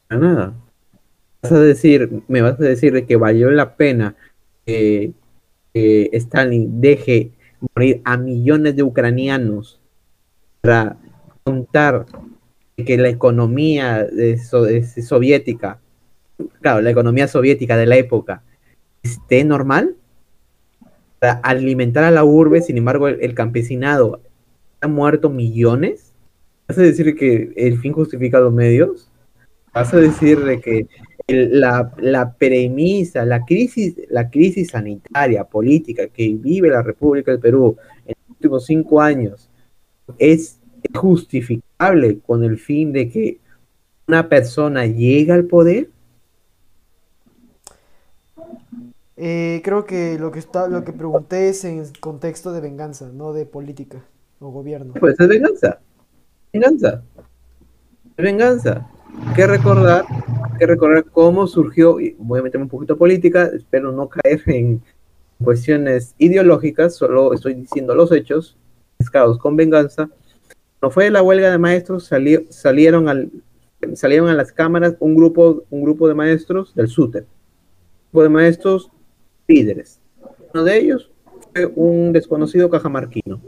[0.09, 0.55] Para nada.
[1.42, 4.16] Vas a decir, me vas a decir de que valió la pena
[4.66, 5.12] que,
[6.12, 7.33] Stalin deje
[7.75, 9.81] morir a millones de ucranianos
[10.62, 10.97] para
[11.45, 12.07] contar
[12.77, 15.81] que la economía de so- de soviética,
[16.62, 18.42] claro, la economía soviética de la época,
[19.03, 19.97] esté normal
[21.19, 24.21] para alimentar a la urbe, sin embargo, el, el campesinado
[24.81, 26.12] ha muerto millones.
[26.69, 29.11] ¿Vas a decir que el fin justifica los medios?
[29.77, 30.87] Vas a decir de que
[31.27, 37.41] el- la, la premisa, la crisis, la crisis sanitaria, política que vive la República del
[37.41, 39.51] Perú en los últimos cinco años
[40.19, 40.61] es
[40.95, 43.39] justificable con el fin de que
[44.09, 45.91] una persona llegue al poder?
[49.19, 53.35] Eh, creo que lo que está, lo que pregunté es en contexto de venganza, no
[53.35, 54.03] de política
[54.41, 54.95] o gobierno.
[54.95, 55.81] Pues es venganza.
[56.53, 57.03] Venganza.
[58.17, 58.89] Es venganza.
[59.35, 60.05] Que recordar,
[60.59, 64.83] que recordar cómo surgió, y voy a meterme un poquito política, espero no caer en
[65.42, 68.57] cuestiones ideológicas, solo estoy diciendo los hechos,
[68.98, 70.09] mezclados con venganza.
[70.81, 73.31] No fue la huelga de maestros, salió, salieron, al,
[73.94, 78.29] salieron a las cámaras un grupo, un grupo de maestros del SUTEP, un grupo de
[78.29, 78.90] maestros
[79.48, 80.00] líderes.
[80.55, 81.11] Uno de ellos
[81.52, 83.40] fue un desconocido cajamarquino.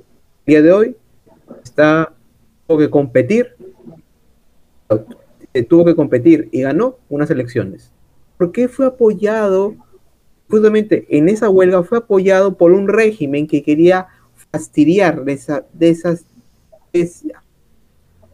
[0.45, 0.97] El día de hoy
[1.63, 2.13] está
[2.77, 3.55] que competir
[5.59, 7.91] eh, tuvo que competir y ganó unas elecciones.
[8.37, 9.75] ¿Por qué fue apoyado?
[10.49, 14.07] Justamente en esa huelga fue apoyado por un régimen que quería
[14.51, 16.25] fastidiar de, esa, de esas
[16.93, 17.11] de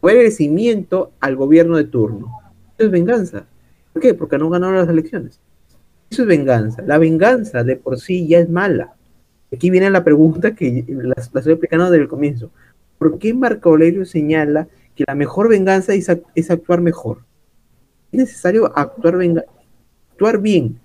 [0.02, 2.30] agradecimiento al gobierno de turno.
[2.76, 3.46] Eso es venganza.
[3.92, 4.14] ¿Por qué?
[4.14, 5.40] Porque no ganaron las elecciones.
[6.10, 6.82] Eso es venganza.
[6.82, 8.94] La venganza de por sí ya es mala.
[9.52, 12.50] Aquí viene la pregunta que la, la estoy explicando desde el comienzo.
[12.98, 17.24] ¿Por qué Marco Aurelio señala que la mejor venganza es, act- es actuar mejor?
[18.12, 19.16] Es necesario actuar,
[20.12, 20.78] actuar bien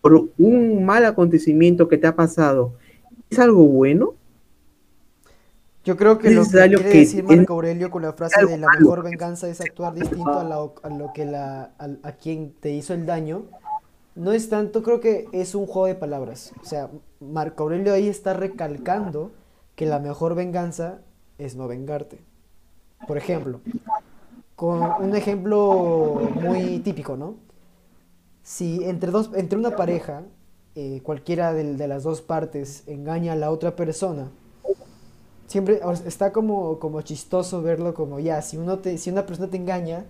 [0.00, 2.74] por un mal acontecimiento que te ha pasado.
[3.30, 4.14] ¿Es algo bueno?
[5.84, 8.56] Yo creo que Es lo que quiere que decir Marco Aurelio con la frase de
[8.58, 12.52] la mejor venganza es actuar distinto a, la- a lo que la, a, a quien
[12.60, 13.44] te hizo el daño,
[14.16, 16.54] no es tanto, creo que es un juego de palabras.
[16.62, 19.32] O sea, Marco Aurelio ahí está recalcando
[19.76, 21.00] que la mejor venganza
[21.38, 22.20] es no vengarte.
[23.06, 23.60] Por ejemplo,
[24.56, 27.36] con un ejemplo muy típico, ¿no?
[28.42, 30.22] Si entre dos, entre una pareja,
[30.74, 34.30] eh, cualquiera de las dos partes engaña a la otra persona,
[35.46, 39.56] siempre está como, como chistoso verlo como ya, si uno te, si una persona te
[39.56, 40.04] engaña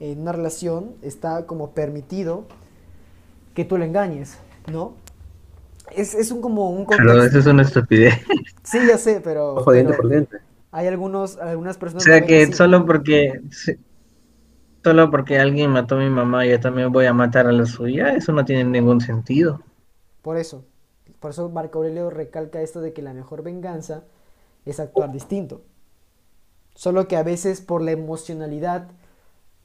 [0.00, 2.44] en una relación, está como permitido
[3.54, 4.38] que tú le engañes,
[4.70, 4.94] ¿no?
[5.96, 7.26] Es, es un como un Pero contexto.
[7.26, 8.14] eso es una estupidez.
[8.62, 10.38] Sí, ya sé, pero, Ojo diente pero por diente.
[10.70, 13.40] Hay algunos, algunas O personas sea ven que solo porque
[14.82, 18.14] solo porque alguien mató a mi mamá, yo también voy a matar a la suya,
[18.14, 19.60] eso no tiene ningún sentido.
[20.22, 20.64] Por eso,
[21.20, 24.04] por eso Marco Aurelio recalca esto de que la mejor venganza
[24.64, 25.62] es actuar distinto.
[26.74, 28.88] Solo que a veces por la emocionalidad,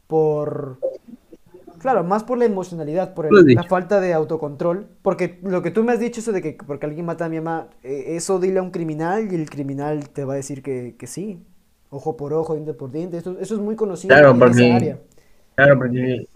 [0.08, 0.80] por...
[1.84, 4.88] Claro, más por la emocionalidad, por el- has la falta de autocontrol.
[5.04, 7.40] Porque lo que tú me has dicho, eso de que porque alguien mata a mi
[7.40, 10.96] mamá, eh, eso dile a un criminal y el criminal te va a decir que,
[10.98, 11.44] que sí.
[11.90, 13.18] Ojo por ojo, diente por diente.
[13.18, 15.00] Eso, eso es muy conocido Claro, en esa porque- área.
[15.56, 16.28] Claro, porque,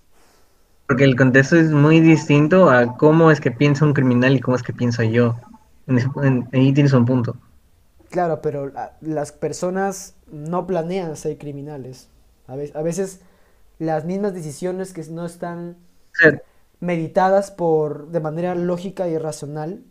[0.86, 4.56] porque el contexto es muy distinto a cómo es que piensa un criminal y cómo
[4.58, 5.36] es que pienso yo.
[5.88, 7.38] En ese- en- ahí tienes un punto.
[8.10, 12.10] Claro, pero la- las personas no planean ser criminales.
[12.48, 13.22] A ve- a veces
[13.80, 15.78] las mismas decisiones que no están
[16.80, 19.84] meditadas por de manera lógica y racional,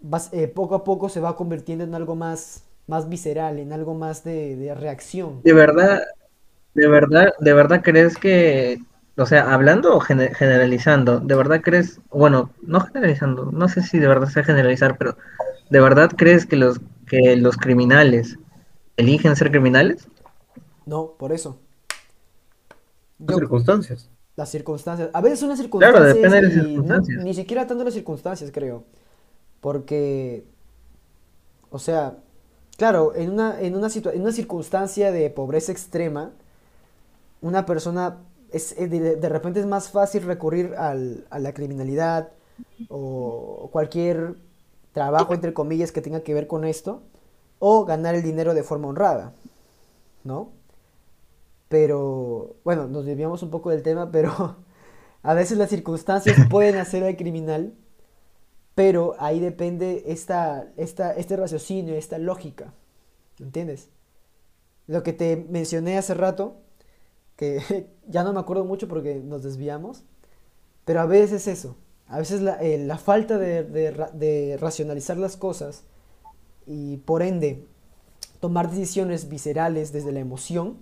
[0.00, 3.94] vas- eh, poco a poco se va convirtiendo en algo más más visceral, en algo
[3.94, 5.44] más de, de reacción.
[5.44, 6.02] De verdad,
[6.74, 8.78] de verdad, de verdad crees que,
[9.18, 13.98] o sea, hablando o gene- generalizando, de verdad crees, bueno, no generalizando, no sé si
[14.00, 15.16] de verdad sea generalizar, pero
[15.70, 18.38] ¿de verdad crees que los que los criminales
[18.96, 20.08] eligen ser criminales?
[20.84, 21.60] No, por eso.
[23.26, 24.10] Las Yo, circunstancias.
[24.36, 25.10] las circunstancias.
[25.12, 27.24] A veces son las Claro, circunstancias depende de las no- circunstancias.
[27.24, 28.84] ni siquiera tanto las circunstancias, creo.
[29.60, 30.44] Porque,
[31.70, 32.18] o sea,
[32.76, 36.32] claro, en una, en una, situa- en una circunstancia de pobreza extrema,
[37.40, 38.18] una persona,
[38.50, 42.30] es, eh, de, de repente es más fácil recurrir al- a la criminalidad
[42.88, 44.34] o cualquier
[44.92, 47.02] trabajo, entre comillas, que tenga que ver con esto,
[47.58, 49.32] o ganar el dinero de forma honrada,
[50.24, 50.50] ¿no?
[51.72, 54.58] Pero, bueno, nos desviamos un poco del tema, pero
[55.24, 57.74] a veces las circunstancias pueden hacer al criminal,
[58.74, 62.72] pero ahí depende esta, esta, este raciocinio, esta lógica,
[63.38, 63.90] ¿entiendes?
[64.86, 66.56] Lo que te mencioné hace rato,
[67.36, 70.04] que ya no me acuerdo mucho porque nos desviamos,
[70.86, 71.76] pero a veces es eso,
[72.08, 75.84] a veces la, eh, la falta de, de ra- de racionalizar las cosas
[76.66, 77.66] y por ende
[78.40, 80.78] tomar decisiones viscerales desde la emoción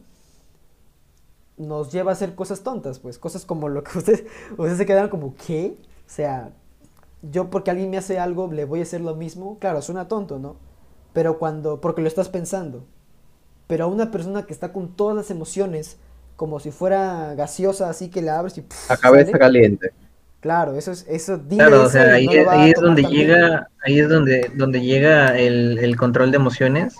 [1.60, 5.10] nos lleva a hacer cosas tontas, pues cosas como lo que ustedes, ustedes se quedaron
[5.10, 5.74] como, ¿qué?
[6.06, 6.50] O sea,
[7.22, 10.38] yo porque alguien me hace algo le voy a hacer lo mismo, claro, suena tonto,
[10.38, 10.56] ¿no?
[11.12, 12.84] Pero cuando, porque lo estás pensando,
[13.66, 15.98] pero a una persona que está con todas las emociones,
[16.36, 18.88] como si fuera gaseosa, así que la abres y ¡puf!
[18.88, 19.92] La cabeza sale, caliente.
[20.40, 24.50] claro, eso es, eso, Claro, o sea, ahí, no es donde llega, ahí es donde,
[24.54, 26.96] donde llega el, el control de emociones.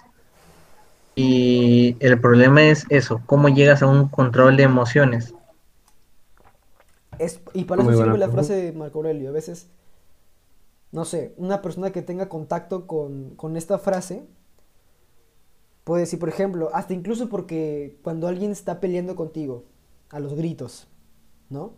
[1.23, 5.35] Y el problema es eso, cómo llegas a un control de emociones.
[7.19, 9.29] Es, y para Muy eso sirve la frase de Marco Aurelio.
[9.29, 9.69] A veces,
[10.93, 14.25] no sé, una persona que tenga contacto con, con esta frase
[15.85, 19.65] puede decir, por ejemplo, hasta incluso porque cuando alguien está peleando contigo,
[20.09, 20.89] a los gritos,
[21.51, 21.75] ¿no?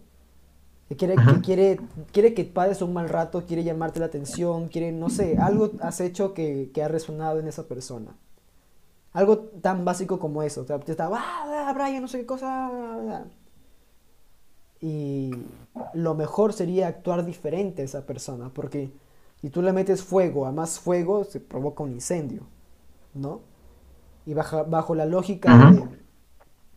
[0.88, 1.80] Que quiere, que quiere,
[2.12, 6.00] quiere que pases un mal rato, quiere llamarte la atención, quiere, no sé, algo has
[6.00, 8.14] hecho que, que ha resonado en esa persona.
[9.12, 10.62] Algo tan básico como eso.
[10.62, 12.48] O sea, te está, ah, ah, Brian, no sé qué cosa.
[12.66, 13.24] ah, ah".
[14.80, 15.46] Y
[15.92, 18.90] lo mejor sería actuar diferente a esa persona, porque
[19.40, 22.42] si tú le metes fuego a más fuego, se provoca un incendio,
[23.14, 23.42] ¿no?
[24.26, 25.88] Y baja- bajo la lógica de,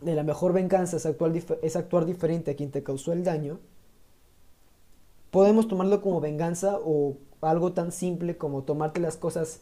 [0.02, 3.24] de la mejor venganza es actuar, dif- es actuar diferente a quien te causó el
[3.24, 3.60] daño,
[5.32, 9.62] podemos tomarlo como venganza o algo tan simple como tomarte las cosas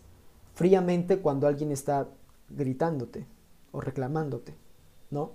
[0.53, 2.07] fríamente cuando alguien está
[2.55, 3.25] gritándote
[3.71, 4.55] o reclamándote,
[5.09, 5.31] ¿no?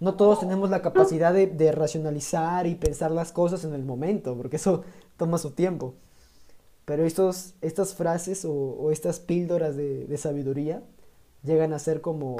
[0.00, 4.56] No todos tenemos la capacidad de, racionalizar y pensar las cosas en el momento, porque
[4.56, 4.82] eso
[5.16, 5.94] toma su tiempo.
[6.84, 10.82] Pero estas frases o, estas píldoras de, de sabiduría
[11.42, 12.36] llegan a ser como,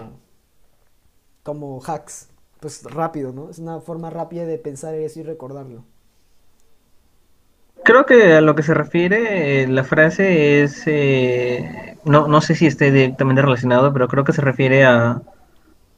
[1.42, 2.29] como hacks,
[2.61, 3.50] pues rápido, ¿no?
[3.50, 5.85] Es una forma rápida de pensar eso y recordarlo.
[7.85, 12.55] Creo que a lo que se refiere eh, la frase es, eh, no, no sé
[12.55, 15.20] si esté directamente relacionado, pero creo que se refiere a,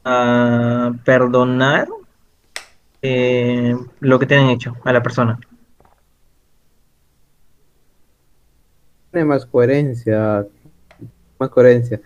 [0.03, 1.87] a perdonar
[3.01, 5.39] eh, lo que te han hecho a la persona.
[9.11, 10.45] Tiene más coherencia.
[11.39, 12.01] Más coherencia.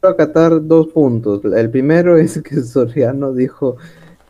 [0.00, 1.44] Quiero acatar dos puntos.
[1.44, 3.76] El primero es que Soriano dijo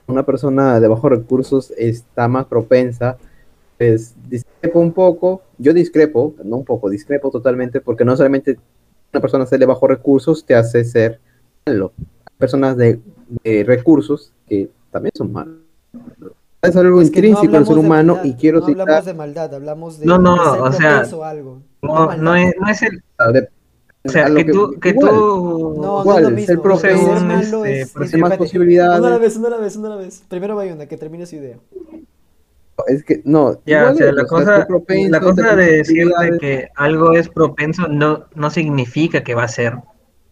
[0.06, 3.16] una persona de bajos recursos está más propensa.
[3.82, 8.56] Pues discrepo un poco, yo discrepo, no un poco, discrepo totalmente, porque no solamente
[9.12, 11.18] una persona ser de bajos recursos te hace ser
[11.66, 11.92] malo.
[11.98, 13.00] Hay personas de,
[13.42, 15.56] de recursos que también son malos.
[16.62, 19.04] Es algo Es no intrínseco al hablamos ser humano maldad, y quiero no citar hablamos
[19.04, 21.58] de maldad, hablamos de, No, no, o sea, algo.
[21.82, 23.48] No, no es, no es el, de-
[24.04, 26.62] o sea, que tú, que igual, tú, No, Igual, no es lo mismo.
[26.62, 28.98] pro- Ser según, malo este, es, más posibilidades.
[29.00, 30.22] Una a la vez, una a la vez, una a la vez.
[30.28, 31.56] Primero Bayona, que termine su idea.
[32.88, 36.38] Es que no, Ya, o sea, es, la cosa, propenso, la cosa de decir de
[36.38, 39.74] que algo es propenso no, no significa que va a ser.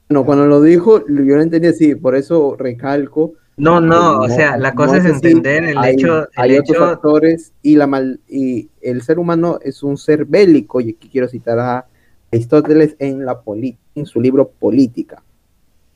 [0.09, 3.35] No, cuando lo dijo, yo lo entendí así, por eso recalco.
[3.57, 7.53] No, no, o sea, la cosa es entender el hay, hecho, el hay otros factores
[7.63, 11.59] y la mal y el ser humano es un ser bélico y aquí quiero citar
[11.59, 11.87] a
[12.33, 15.23] Aristóteles en la poli- en su libro Política.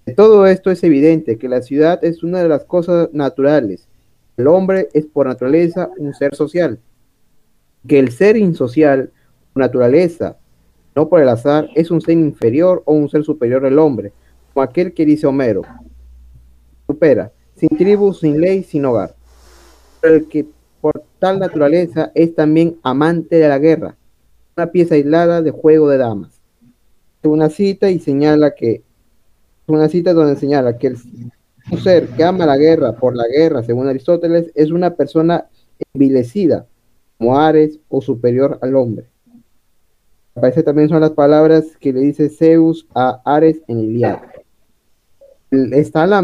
[0.05, 3.89] De todo esto es evidente que la ciudad es una de las cosas naturales.
[4.37, 6.79] El hombre es por naturaleza un ser social.
[7.87, 9.13] Que el ser insocial,
[9.53, 10.39] por naturaleza,
[10.95, 14.13] no por el azar, es un ser inferior o un ser superior al hombre,
[14.53, 15.63] como aquel que dice Homero.
[16.87, 19.15] Supera, sin tribu, sin ley, sin hogar.
[20.01, 20.47] Pero el que
[20.81, 23.97] por tal naturaleza es también amante de la guerra,
[24.57, 26.41] una pieza aislada de juego de damas.
[27.23, 28.83] una cita y señala que
[29.67, 30.99] una cita donde señala que el,
[31.71, 35.49] un ser que ama la guerra por la guerra, según Aristóteles, es una persona
[35.93, 36.67] envilecida,
[37.19, 39.07] como Ares o superior al hombre.
[40.35, 44.31] Aparece también son las palabras que le dice Zeus a Ares en Iliada.
[45.51, 46.21] Está la,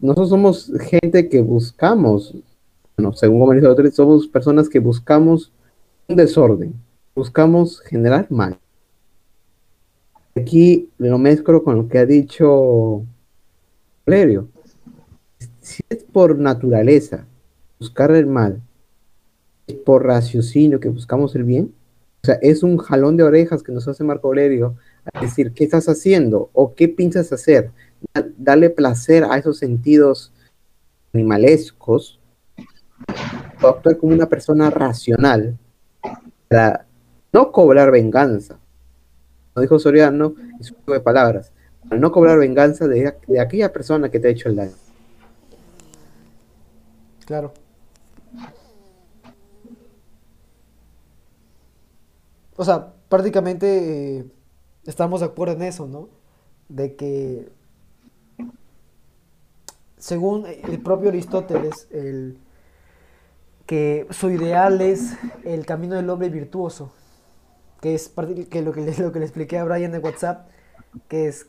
[0.00, 2.34] nosotros somos gente que buscamos,
[2.96, 5.52] bueno, según Aristóteles, somos personas que buscamos
[6.08, 6.74] un desorden,
[7.14, 8.58] buscamos generar mal.
[10.34, 13.04] Aquí lo mezclo con lo que ha dicho
[14.06, 14.48] Valerio.
[15.64, 17.24] Si es por naturaleza
[17.78, 18.60] buscar el mal,
[19.66, 21.74] es por raciocinio que buscamos el bien,
[22.22, 24.76] o sea, es un jalón de orejas que nos hace Marco Aurelio
[25.10, 26.50] a decir, ¿qué estás haciendo?
[26.52, 27.70] ¿O qué piensas hacer?
[28.36, 30.34] Darle placer a esos sentidos
[31.14, 32.20] animalescos,
[33.62, 35.56] o actuar como una persona racional,
[36.46, 36.84] para
[37.32, 38.58] no cobrar venganza,
[39.54, 41.52] lo dijo Soriano en su de palabras,
[41.88, 44.83] al no cobrar venganza de aquella persona que te ha hecho el daño.
[47.26, 47.52] Claro.
[52.56, 54.26] O sea, prácticamente eh,
[54.84, 56.08] estamos de acuerdo en eso, ¿no?
[56.68, 57.48] De que,
[59.96, 62.38] según el propio Aristóteles, el,
[63.66, 65.14] que su ideal es
[65.44, 66.92] el camino del hombre virtuoso
[67.84, 68.10] que es
[68.48, 70.48] que lo, que le, lo que le expliqué a Brian de WhatsApp,
[71.06, 71.48] que es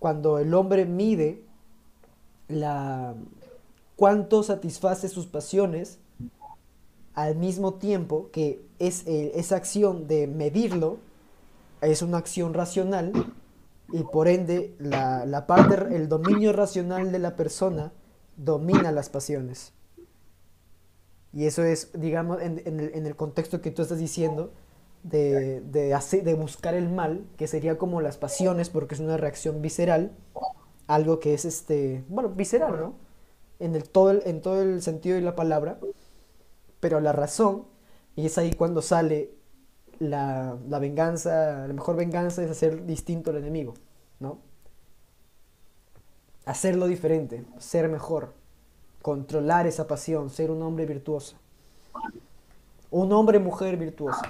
[0.00, 1.44] cuando el hombre mide
[2.48, 3.14] la
[3.96, 5.98] cuánto satisface sus pasiones
[7.14, 10.98] al mismo tiempo que es esa acción de medirlo
[11.80, 13.12] es una acción racional
[13.92, 17.92] y por ende la, la parte el dominio racional de la persona
[18.36, 19.72] domina las pasiones
[21.32, 24.52] y eso es digamos en, el, en el contexto que tú estás diciendo
[25.10, 30.12] de, de, buscar el mal, que sería como las pasiones, porque es una reacción visceral,
[30.86, 33.05] algo que es, este, bueno, visceral, ¿no?
[33.58, 35.78] En, el, todo, el, en todo el sentido de la palabra,
[36.80, 37.64] pero la razón,
[38.14, 39.30] y es ahí cuando sale
[39.98, 43.74] la, la venganza, la mejor venganza es hacer distinto al enemigo,
[44.20, 44.38] ¿no?
[46.44, 48.34] Hacerlo diferente, ser mejor,
[49.02, 51.36] controlar esa pasión, ser un hombre virtuoso.
[52.90, 54.22] Un hombre-mujer virtuoso.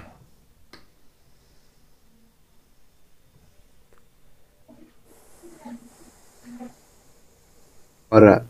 [8.09, 8.45] Ahora,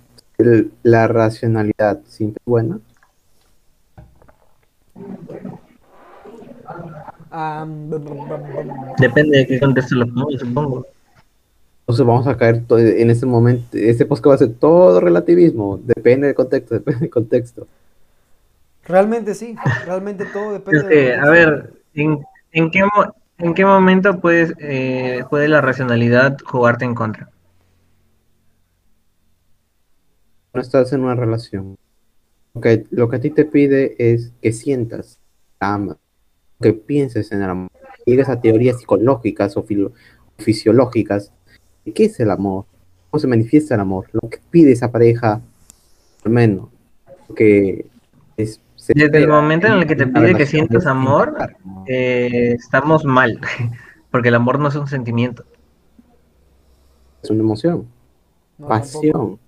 [0.84, 2.80] la racionalidad siempre es buena.
[9.00, 10.86] Depende de qué contexto lo pongas, supongo.
[11.82, 16.28] Entonces vamos a caer en este momento, este podcast va a ser todo relativismo, depende
[16.28, 17.68] del contexto, depende del contexto.
[18.84, 22.20] Realmente sí, realmente todo depende este, A ver, ¿en,
[22.52, 22.84] en, qué,
[23.38, 27.30] ¿en qué momento puedes, eh, puede la racionalidad jugarte en contra?
[30.58, 31.78] No estás en una relación.
[32.56, 35.20] Lo que, lo que a ti te pide es que sientas,
[35.60, 35.98] ama,
[36.60, 37.70] que pienses en el amor,
[38.08, 39.66] llegues a teorías psicológicas o
[40.40, 41.32] fisiológicas
[41.94, 42.66] qué es el amor,
[43.12, 45.42] cómo se manifiesta el amor, lo que pide esa pareja,
[46.26, 46.70] al menos,
[47.36, 47.86] que
[48.36, 48.60] es...
[48.88, 51.36] Desde el momento en el que te pide que sientas amor,
[51.86, 53.40] eh, estamos mal,
[54.12, 55.46] porque el amor no es un sentimiento.
[57.22, 57.88] Es una emoción,
[58.68, 59.40] pasión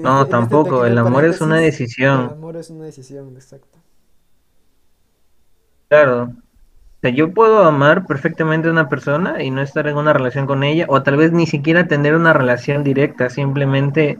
[0.00, 2.22] no, este tampoco, el amor es una decisión.
[2.22, 3.78] El amor es una decisión, exacto.
[5.88, 6.22] Claro.
[6.24, 10.46] O sea, yo puedo amar perfectamente a una persona y no estar en una relación
[10.46, 14.18] con ella, o tal vez ni siquiera tener una relación directa, simplemente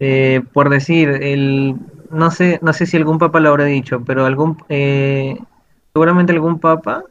[0.00, 1.76] eh, por decir, el,
[2.10, 5.38] no sé, no sé si algún papa lo habrá dicho, pero algún, eh,
[5.92, 7.04] seguramente algún papa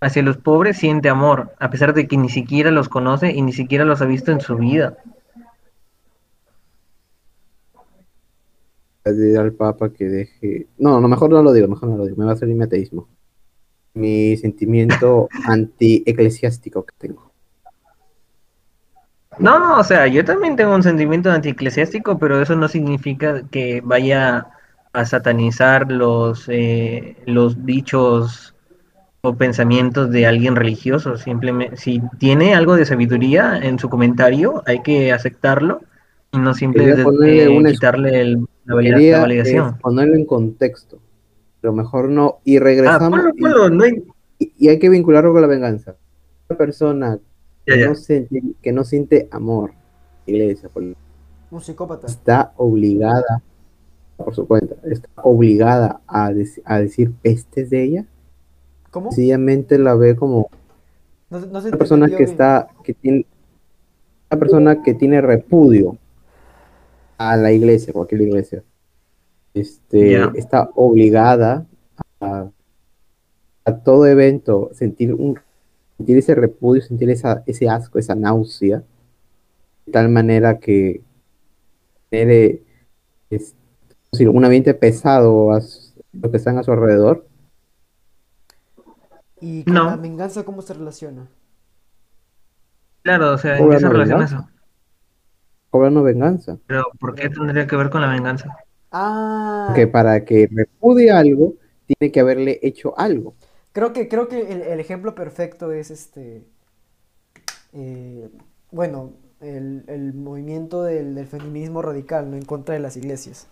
[0.00, 3.52] hacia los pobres siente amor, a pesar de que ni siquiera los conoce y ni
[3.52, 4.96] siquiera los ha visto en su vida.
[9.04, 10.66] Pedir al Papa que deje.
[10.78, 12.64] No, no, mejor no lo digo, mejor no lo digo, me va a salir mi
[12.64, 13.06] ateísmo.
[13.92, 17.30] Mi sentimiento anti-eclesiástico que tengo.
[19.38, 24.48] No, o sea, yo también tengo un sentimiento anti-eclesiástico, pero eso no significa que vaya
[24.92, 28.54] a satanizar los, eh, los dichos
[29.22, 31.18] o pensamientos de alguien religioso.
[31.18, 35.80] Simplemente, si tiene algo de sabiduría en su comentario, hay que aceptarlo
[36.30, 37.04] y no simplemente
[37.72, 39.78] quitarle el, la, validación.
[39.78, 40.98] ponerlo en contexto,
[41.60, 42.38] pero mejor no.
[42.44, 43.20] Y regresamos.
[43.20, 43.90] Ah,
[44.38, 45.96] y, hay que vincularlo con la venganza.
[46.48, 47.18] Una persona
[47.64, 49.72] que, No siente, que no siente amor,
[50.26, 50.70] iglesia,
[51.50, 53.42] un psicópata, está obligada,
[54.16, 56.32] por su cuenta, está obligada a,
[56.64, 58.04] a decir, este es de ella.
[58.90, 59.10] ¿Cómo?
[59.10, 60.48] Sencillamente la ve como
[61.30, 62.28] No, no se Una persona que bien.
[62.28, 63.26] está, que tiene,
[64.30, 65.96] una persona que tiene repudio
[67.30, 68.62] a la iglesia, cualquier iglesia,
[69.54, 71.66] este, está obligada
[72.20, 72.48] a,
[73.64, 75.38] a todo evento sentir un
[75.96, 78.82] sentir ese repudio, sentir esa, ese asco, esa náusea,
[79.86, 81.02] de tal manera que
[82.10, 82.62] genere
[83.30, 83.54] es
[84.20, 87.26] un ambiente pesado a su- lo que están a su alrededor.
[89.40, 89.84] ¿Y con No.
[89.90, 91.28] la venganza cómo se relaciona?
[93.02, 94.46] Claro, o sea, ¿en qué se la relaciona venganza.
[94.48, 94.53] eso?
[95.74, 96.58] Cobrando venganza.
[96.66, 98.54] Pero ¿por qué tendría que ver con la venganza?
[98.92, 101.54] Ah, Que para que repudie algo,
[101.86, 103.34] tiene que haberle hecho algo.
[103.72, 106.44] creo que, creo que el, el ejemplo perfecto es este,
[107.72, 108.30] eh,
[108.70, 112.36] bueno, el, el movimiento del, del feminismo radical, ¿no?
[112.36, 113.46] En contra de las iglesias.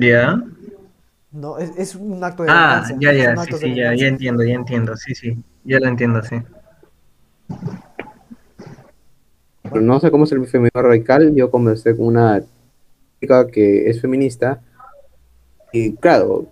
[0.00, 0.38] Ya.
[1.30, 2.94] No, es, es un acto de Ah, venganza.
[2.98, 6.36] ya, ya, sí, sí, ya, ya entiendo, ya entiendo, sí, sí, ya lo entiendo, sí.
[9.74, 11.34] No sé cómo es el feminismo radical.
[11.34, 12.42] Yo conversé con una
[13.20, 14.60] chica que es feminista
[15.72, 16.46] y claro,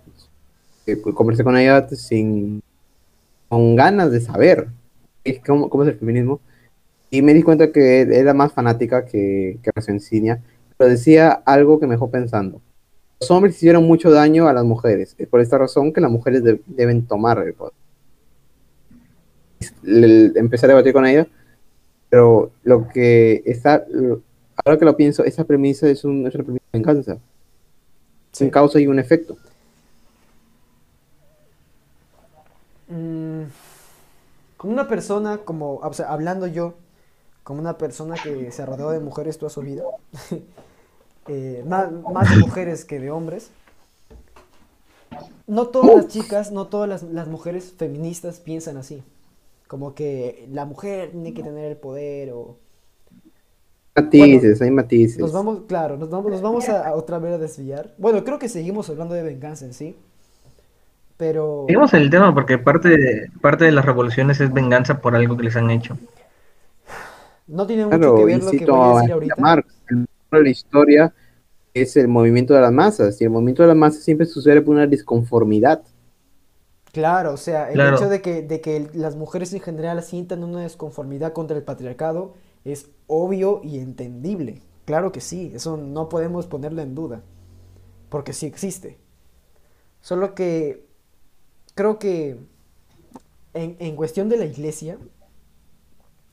[0.85, 2.61] eh, conversé con ella sin
[3.49, 4.67] con ganas de saber
[5.45, 6.39] cómo, cómo es el feminismo
[7.09, 9.71] y me di cuenta que era más fanática que, que
[10.77, 12.61] pero decía algo que me dejó pensando.
[13.21, 16.43] Los hombres hicieron mucho daño a las mujeres, es por esta razón que las mujeres
[16.43, 17.73] de- deben tomar el poder.
[19.83, 21.27] Empecé a debatir con ella,
[22.15, 24.21] pero lo que está, lo-
[24.63, 27.13] ahora que lo pienso, esa premisa es, un, es una premisa de venganza.
[27.15, 27.19] Un
[28.31, 28.49] Sí.
[28.49, 29.35] causa y un efecto.
[32.87, 33.43] Mm,
[34.55, 36.75] como una persona, como, o sea, hablando yo,
[37.43, 39.83] como una persona que se rodeó de mujeres toda su vida,
[41.27, 43.49] eh, más, más de mujeres que de hombres,
[45.47, 49.03] no todas las chicas, no todas las, las mujeres feministas piensan así.
[49.67, 52.57] Como que la mujer tiene que tener el poder o...
[53.95, 55.19] Matices, hay matices.
[55.19, 57.93] Nos vamos, claro, nos vamos, nos vamos a, a otra vez a desviar.
[57.97, 59.95] Bueno, creo que seguimos hablando de venganza en sí.
[61.17, 61.65] Pero...
[61.67, 65.43] Digamos el tema porque parte de, parte de las revoluciones es venganza por algo que
[65.43, 65.97] les han hecho.
[67.47, 69.35] No tiene mucho Claro, que ver lo que voy a decir ahorita.
[69.37, 71.13] Marx, el de la historia
[71.73, 74.75] es el movimiento de las masas, y el movimiento de las masas siempre sucede por
[74.75, 75.83] una disconformidad.
[76.95, 77.97] Claro, o sea, el Claro.
[77.97, 82.35] hecho de que, de que las mujeres en general sientan una desconformidad contra el patriarcado
[82.63, 84.61] es obvio y entendible.
[84.85, 87.21] Claro que sí, eso no podemos ponerlo en duda,
[88.09, 88.97] porque sí existe.
[89.99, 90.85] Solo que
[91.75, 92.37] creo que
[93.53, 94.97] en, en cuestión de la iglesia,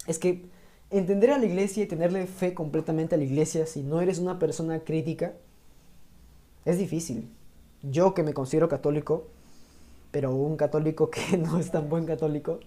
[0.07, 0.47] es que
[0.91, 4.39] entender a la iglesia y tenerle fe completamente a la iglesia si no eres una
[4.39, 5.35] persona crítica
[6.65, 7.29] es difícil.
[7.83, 9.27] Yo que me considero católico,
[10.13, 12.61] pero un católico que no es tan buen católico,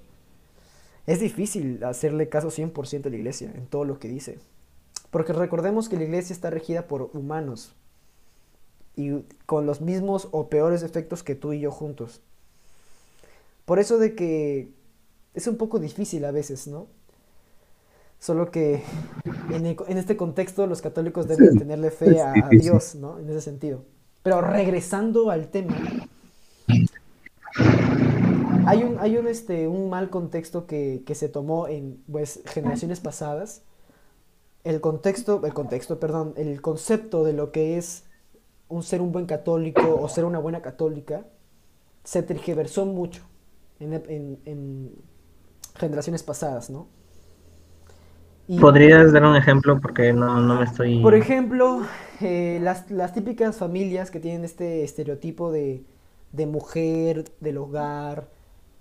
[1.08, 4.40] es difícil hacerle caso 100% a la iglesia en todo lo que dice.
[5.12, 7.74] Porque recordemos que la iglesia está regida por humanos
[8.96, 9.12] y
[9.46, 12.22] con los mismos o peores efectos que tú y yo juntos.
[13.66, 14.72] Por eso de que
[15.34, 16.88] es un poco difícil a veces, ¿no?
[18.20, 18.82] Solo que
[19.50, 22.54] en, el- en este contexto los católicos deben de tenerle fe a, a.
[22.56, 23.20] Dios, ¿no?
[23.20, 23.84] En ese sentido.
[24.24, 25.88] Pero regresando al tema,
[28.66, 33.00] hay un, hay un, este, un mal contexto que, que se tomó en pues, generaciones
[33.00, 33.64] pasadas.
[34.64, 38.06] El contexto, el contexto, perdón, el concepto de lo que es
[38.70, 41.26] un ser un buen católico o ser una buena católica
[42.04, 43.24] se tergiversó mucho
[43.80, 44.92] en, en- en
[45.76, 46.88] generaciones pasadas, ¿no?
[48.48, 49.80] Y, ¿Podrías dar un ejemplo?
[49.80, 51.00] Porque no, no me estoy...
[51.02, 51.82] por ejemplo,
[52.22, 55.86] eh, las, las típicas familias que tienen este estereotipo de,
[56.32, 58.30] de mujer, del hogar,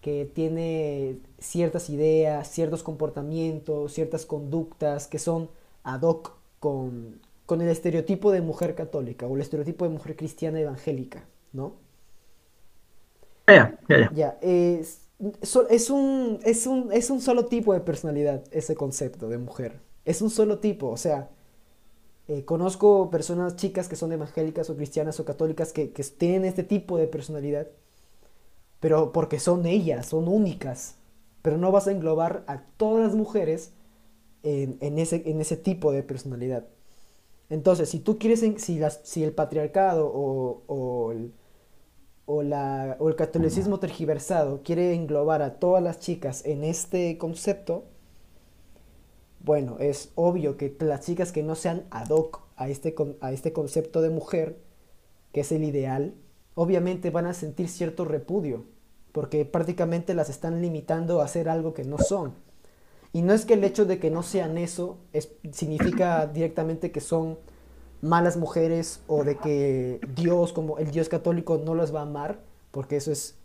[0.04, 5.48] que tiene ciertas ideas, ciertos comportamientos, ciertas conductas que son
[5.82, 10.60] ad hoc con, con el estereotipo de mujer católica o el estereotipo de mujer cristiana
[10.60, 11.24] evangélica,
[11.54, 11.72] ¿no?
[13.46, 14.12] Ya, ya, ya.
[14.14, 15.00] Ya, es,
[15.70, 19.80] es un, es un, es un solo tipo de personalidad ese concepto de mujer.
[20.04, 21.30] Es un solo tipo, o sea,
[22.28, 26.62] eh, conozco personas chicas que son evangélicas o cristianas o católicas que, que tienen este
[26.62, 27.68] tipo de personalidad,
[28.84, 30.96] pero porque son ellas, son únicas.
[31.40, 33.72] Pero no vas a englobar a todas las mujeres
[34.42, 36.66] en, ese, en ese tipo de personalidad.
[37.48, 41.32] Entonces, si tú quieres, si, si el patriarcado o, o el,
[42.50, 47.84] la, o el catolicismo tergiversado quiere englobar a todas las chicas en este concepto,
[49.42, 53.54] bueno, es obvio que las chicas que no sean ad hoc a este, a este
[53.54, 54.58] concepto de mujer,
[55.32, 56.12] que es el ideal,
[56.54, 58.73] obviamente van a sentir cierto repudio
[59.14, 62.34] porque prácticamente las están limitando a hacer algo que no son.
[63.12, 67.00] Y no es que el hecho de que no sean eso es, significa directamente que
[67.00, 67.38] son
[68.02, 72.40] malas mujeres o de que Dios, como el Dios católico, no las va a amar,
[72.72, 73.36] porque eso es,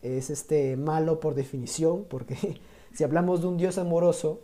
[0.00, 2.58] es este, malo por definición, porque
[2.94, 4.40] si hablamos de un Dios amoroso,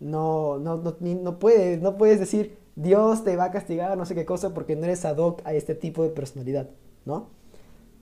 [0.00, 4.14] no, no, no, no, puedes, no puedes decir Dios te va a castigar, no sé
[4.14, 6.70] qué cosa, porque no eres ad hoc a este tipo de personalidad,
[7.04, 7.28] ¿no?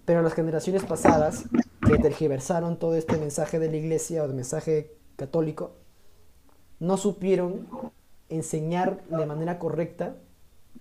[0.05, 1.47] Pero las generaciones pasadas
[1.87, 5.73] que tergiversaron todo este mensaje de la iglesia o de mensaje católico,
[6.81, 7.67] no supieron
[8.29, 10.17] enseñar de manera correcta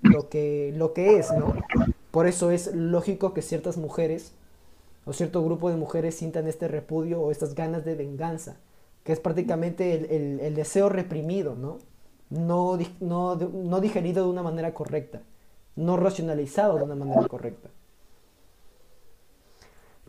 [0.01, 1.53] lo que, lo que es, ¿no?
[2.11, 4.33] Por eso es lógico que ciertas mujeres
[5.05, 8.57] o cierto grupo de mujeres sientan este repudio o estas ganas de venganza,
[9.03, 9.93] que es prácticamente
[10.45, 11.79] el, deseo reprimido, ¿no?
[12.29, 15.21] No, no, no digerido de una manera correcta,
[15.75, 17.69] no racionalizado de una manera correcta.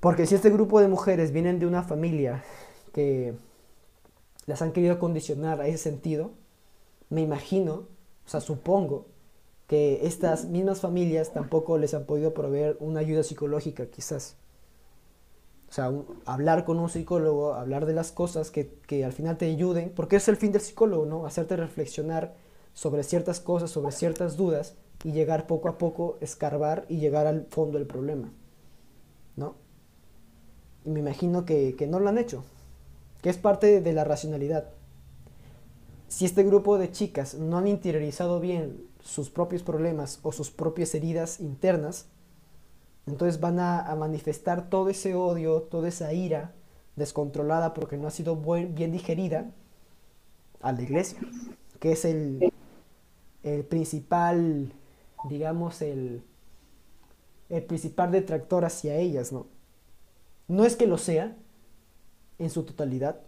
[0.05, 2.45] Porque si este grupo de mujeres vienen de una familia
[2.93, 3.33] que
[4.45, 6.33] las han querido condicionar a ese sentido,
[7.09, 7.87] me imagino,
[8.27, 9.07] o sea, supongo
[9.67, 14.37] que estas mismas familias tampoco les han podido proveer una ayuda psicológica, quizás.
[15.71, 15.91] O sea,
[16.27, 20.17] hablar con un psicólogo, hablar de las cosas que, que, al final te ayuden, porque
[20.17, 21.25] es el fin del psicólogo, ¿no?
[21.25, 22.35] Hacerte reflexionar
[22.75, 27.47] sobre ciertas cosas, sobre ciertas dudas y llegar poco a poco, escarbar y llegar al
[27.47, 28.31] fondo del problema.
[30.85, 32.45] Y me imagino que, que no lo han hecho,
[33.23, 34.71] que es parte de la racionalidad.
[36.09, 40.95] Si este grupo de chicas no han interiorizado bien sus propios problemas o sus propias
[40.95, 42.07] heridas internas,
[43.07, 46.53] entonces van a, manifestar todo ese odio, toda esa ira
[46.97, 49.51] descontrolada porque no ha sido bien digerida
[50.63, 51.19] a la iglesia,
[51.81, 52.53] que es el,
[53.43, 54.73] el principal,
[55.29, 56.23] digamos, el,
[57.51, 59.47] el principal detractor hacia ellas, ¿no?
[60.49, 61.37] No es que lo sea
[62.39, 63.21] en su totalidad,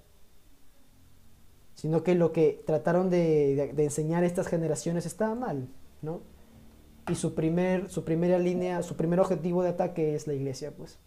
[1.74, 5.68] sino que lo que trataron de, enseñar a estas generaciones estaba mal,
[6.02, 6.20] ¿no?
[7.08, 10.98] Y su, primer, su primera línea, su primer objetivo de ataque es la iglesia, pues.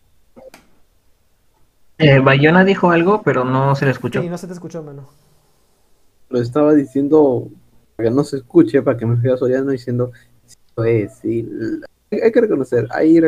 [1.97, 4.22] Eh, Bayona dijo algo, pero no se le escuchó.
[4.22, 5.10] Sí, no se te escuchó, mano.
[6.30, 7.49] Lo estaba diciendo
[7.95, 10.14] para que no se escuche, para que me fui Soriano diciendo,
[10.86, 11.45] es, sí,
[12.12, 13.20] hay que reconocer, hay,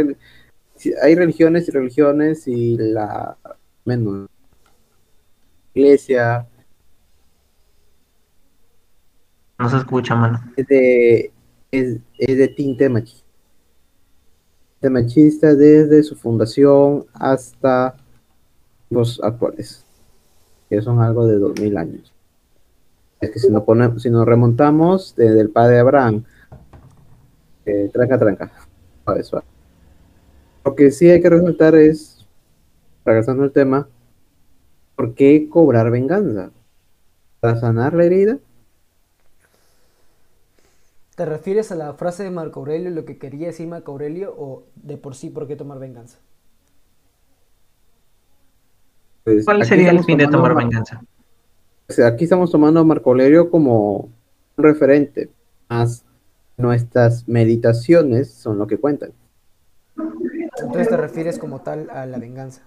[1.01, 3.38] hay religiones y religiones y la
[3.86, 4.29] menos
[5.73, 6.47] iglesia,
[9.61, 10.39] No se escucha, mano.
[10.57, 11.32] Es de,
[11.69, 13.27] es, de tinte machista.
[14.82, 17.95] De machista desde su fundación hasta
[18.89, 19.86] los actuales,
[20.67, 22.11] que son algo de 2000 años.
[23.19, 26.23] Es que si nos, ponemos, si nos remontamos desde el padre Abraham,
[27.67, 28.51] eh, tranca, tranca.
[30.72, 32.26] Lo que sí hay que resaltar es,
[33.03, 33.89] regresando al tema,
[34.95, 36.51] ¿por qué cobrar venganza?
[37.41, 38.39] ¿Para sanar la herida?
[41.17, 44.63] ¿Te refieres a la frase de Marco Aurelio, lo que quería decir Marco Aurelio, o
[44.76, 46.19] de por sí por qué tomar venganza?
[49.26, 51.01] Pues, ¿Cuál sería el fin de tomar venganza?
[52.07, 54.09] aquí estamos tomando a Marco Aurelio como
[54.55, 55.30] un referente,
[55.67, 56.05] más
[56.55, 59.11] nuestras meditaciones son lo que cuentan.
[60.62, 62.62] Entonces te refieres como tal a la venganza.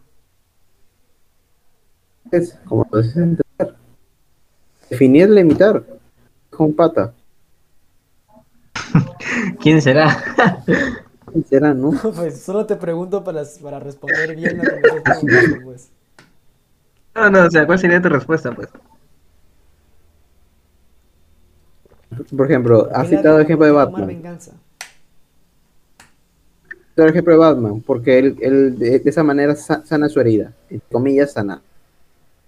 [2.31, 3.77] Es como puedes entender.
[4.89, 5.85] Definir, limitar.
[6.51, 7.13] Con pata.
[9.61, 10.17] ¿Quién será?
[11.33, 11.93] ¿Quién será, no?
[12.17, 15.91] pues solo te pregunto para, para responder bien la que pues.
[17.15, 18.69] No, no, o sea, ¿cuál sería tu respuesta, pues?
[22.37, 24.07] Por ejemplo, has citado el ejemplo de Batman.
[24.07, 24.53] Venganza.
[26.97, 31.61] El ejemplo Batman, porque él, de, esa manera sana su herida, entre comillas, sana.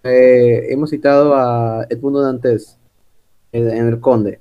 [0.04, 2.78] Eh, hemos citado a Edmundo Dantes
[3.52, 4.38] en El Conde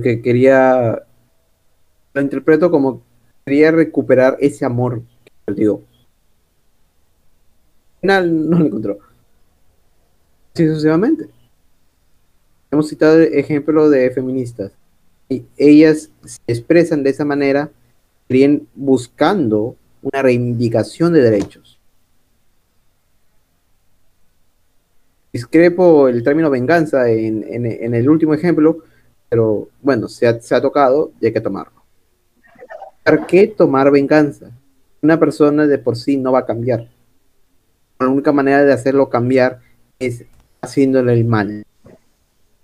[0.00, 1.02] que quería,
[2.14, 3.02] lo interpreto como
[3.44, 5.82] quería recuperar ese amor que perdió.
[7.96, 8.98] Al final no lo encontró.
[10.54, 11.28] Sí, sucesivamente.
[12.70, 14.72] Hemos citado el ejemplo de feministas.
[15.28, 17.70] Y ellas se expresan de esa manera,
[18.74, 21.78] buscando una reivindicación de derechos.
[25.32, 28.84] Discrepo el término venganza en, en el último ejemplo,
[29.28, 31.78] pero bueno, se ha, se ha tocado y hay que tomarlo.
[33.04, 34.50] ¿Por qué tomar venganza?
[35.00, 36.88] Una persona de por sí no va a cambiar.
[37.98, 39.60] La única manera de hacerlo cambiar
[39.98, 40.24] es
[40.60, 41.64] haciéndole el mal,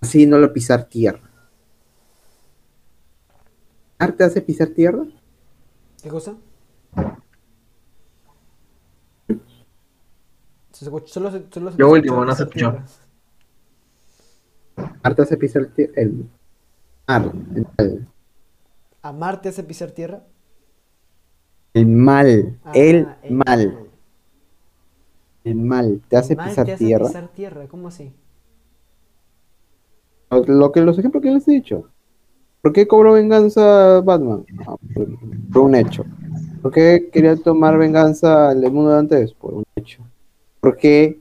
[0.01, 1.21] haciéndolo pisar tierra.
[3.99, 5.05] ¿Arte hace pisar tierra?
[6.05, 6.37] ¿Qué cosa?
[10.73, 12.75] Solo se- solo se Yo último, no se pisar escuchó.
[12.75, 12.85] tierra.
[15.05, 16.31] Marta se pisa el, el
[17.57, 18.09] el mal.
[19.03, 20.27] ¿Amar te hace pisar tierra?
[21.75, 23.91] El mal, Ah, el mal,
[25.45, 27.07] el mal te hace El mal pisar te hace tierra.
[27.07, 28.13] pisar tierra, ¿cómo así?
[30.31, 31.94] Lo, lo que los ejemplos que les he dicho.
[32.65, 34.47] ¿Por qué cobró venganza Batman?
[34.67, 35.07] Ah, por,
[35.53, 36.07] por un hecho.
[36.63, 39.35] ¿Por qué quería tomar venganza el mundo de antes?
[39.35, 40.03] Por un hecho.
[40.61, 41.19] ¿Por qué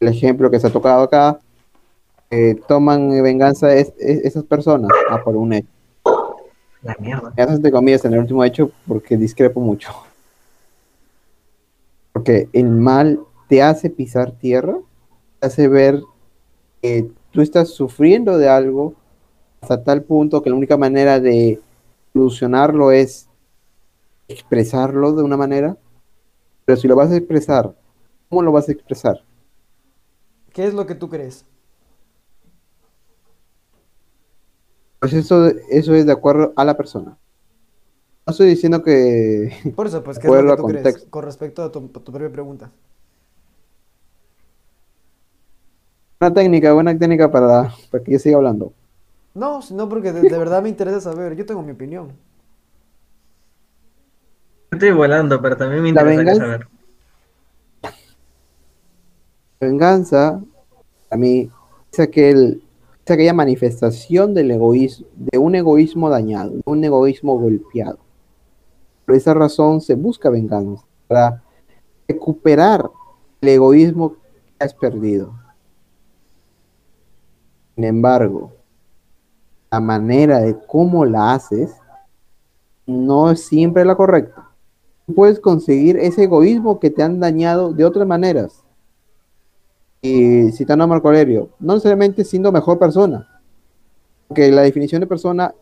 [0.00, 1.38] el ejemplo que se ha tocado acá
[2.30, 4.90] eh, toman venganza es, es- esas personas?
[5.08, 5.68] Ah, por un hecho.
[6.82, 7.32] La mierda.
[7.38, 9.90] Haces de comillas en el último hecho porque discrepo mucho.
[12.12, 14.76] Porque el mal te hace pisar tierra,
[15.40, 16.02] te hace ver
[16.82, 18.92] que tú estás sufriendo de algo
[19.66, 21.60] hasta tal punto que la única manera de
[22.12, 23.28] solucionarlo es
[24.28, 25.76] expresarlo de una manera.
[26.64, 27.74] Pero si lo vas a expresar,
[28.28, 29.22] ¿cómo lo vas a expresar?
[30.52, 31.44] ¿Qué es lo que tú crees?
[35.00, 37.18] Pues eso, eso es de acuerdo a la persona.
[38.24, 41.64] No estoy diciendo que Por eso, pues, ¿qué es lo que tú crees con respecto
[41.64, 42.70] a tu, a tu propia pregunta?
[46.20, 48.72] una técnica, buena técnica para, para que yo siga hablando.
[49.36, 51.36] No, no porque de, de verdad me interesa saber.
[51.36, 52.12] Yo tengo mi opinión.
[54.70, 56.68] Estoy volando, pero también me interesa venganza- saber.
[59.60, 60.42] Venganza,
[61.10, 61.50] a mí,
[61.92, 62.62] es, aquel,
[63.04, 67.98] es aquella manifestación del egoísmo, de un egoísmo dañado, de un egoísmo golpeado.
[69.04, 71.42] Por esa razón se busca venganza, para
[72.08, 72.90] recuperar
[73.42, 75.32] el egoísmo que has perdido.
[77.74, 78.52] Sin embargo,
[79.76, 81.76] la manera de cómo la haces
[82.86, 84.48] no es siempre la correcta.
[85.14, 88.64] Puedes conseguir ese egoísmo que te han dañado de otras maneras
[90.00, 93.28] y citando a Marco Aurelio, no necesariamente siendo mejor persona,
[94.28, 95.54] porque la definición de persona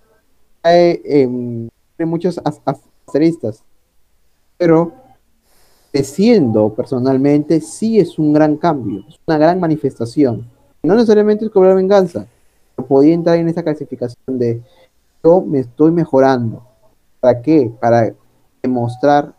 [0.63, 3.65] en, en muchos as- as- asteristas,
[4.57, 4.93] pero
[5.93, 10.49] siendo personalmente sí es un gran cambio, una gran manifestación.
[10.85, 12.27] No necesariamente es cobrar venganza,
[12.83, 14.63] podía entrar en esa clasificación de
[15.23, 16.67] yo me estoy mejorando.
[17.21, 17.73] ¿Para qué?
[17.81, 18.15] Para
[18.63, 19.35] demostrar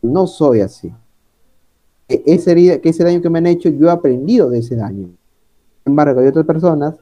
[0.00, 0.92] que no soy así
[2.08, 4.74] que ese, herida- que ese daño que me han hecho, yo he aprendido de ese
[4.76, 5.08] daño.
[5.08, 6.94] Sin embargo, hay otras personas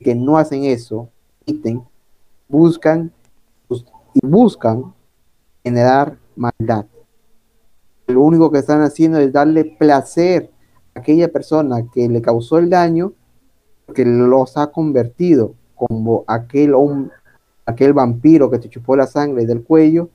[0.00, 1.10] que no hacen eso,
[2.48, 3.12] buscan
[3.68, 3.84] bus-
[4.14, 4.94] y buscan
[5.62, 6.86] generar maldad.
[8.06, 10.50] Lo único que están haciendo es darle placer
[10.94, 13.12] a aquella persona que le causó el daño,
[13.94, 17.10] que los ha convertido como aquel, hom-
[17.66, 20.10] aquel vampiro que te chupó la sangre del cuello,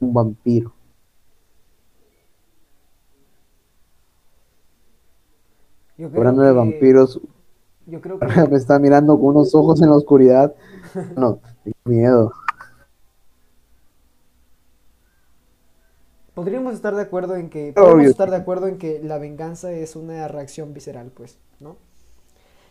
[0.00, 0.72] un vampiro.
[5.98, 7.20] Hablando de vampiros,
[7.86, 10.54] Yo creo que me está mirando con unos ojos en la oscuridad.
[11.16, 12.32] No, tengo miedo.
[16.34, 19.96] podríamos estar de acuerdo en que podemos estar de acuerdo en que la venganza es
[19.96, 21.38] una reacción visceral, pues.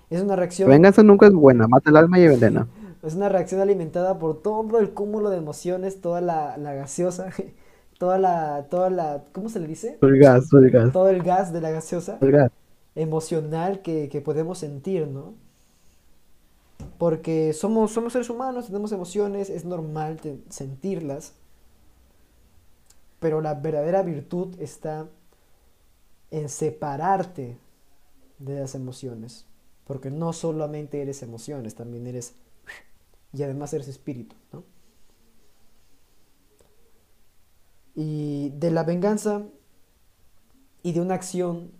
[0.10, 2.68] Es una La reacción venganza nunca es buena, mata el alma y envenena.
[3.04, 7.30] Es una reacción alimentada por todo el cúmulo de emociones, toda la, la gaseosa,
[7.98, 10.00] toda la, toda la, ¿cómo se le dice?
[10.02, 12.52] El gas, el gas, Todo el gas de la gaseosa el gas.
[12.96, 15.36] emocional que, que podemos sentir, ¿no?
[17.00, 21.34] Porque somos, somos seres humanos, tenemos emociones, es normal te- sentirlas,
[23.20, 25.08] pero la verdadera virtud está
[26.32, 27.58] en separarte
[28.40, 29.46] de las emociones,
[29.90, 32.36] porque no solamente eres emociones, también eres
[33.34, 34.64] y además eres espíritu, ¿no?
[37.96, 39.48] Y de la venganza
[40.84, 41.72] y de una acción,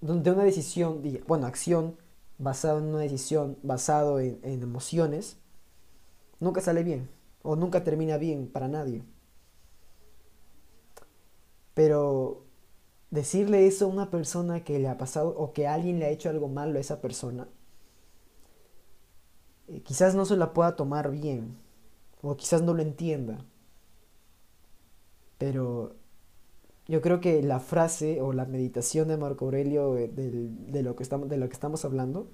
[0.00, 1.96] de una decisión, bueno, acción
[2.38, 5.36] basada en una decisión, basado en emociones,
[6.38, 7.08] nunca sale bien
[7.42, 9.02] o nunca termina bien para nadie.
[11.74, 12.44] Pero
[13.10, 16.30] decirle eso a una persona que le ha pasado o que alguien le ha hecho
[16.30, 17.48] algo malo a esa persona,
[19.68, 21.56] eh, quizás no se la pueda tomar bien
[22.22, 23.38] o quizás no lo entienda.
[25.38, 25.94] Pero
[26.88, 31.02] yo creo que la frase o la meditación de Marco Aurelio eh, de, lo que
[31.02, 32.28] estamos, de lo que estamos hablando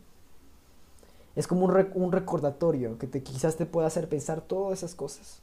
[1.34, 5.42] es como un, un recordatorio que te, quizás te pueda hacer pensar todas esas cosas.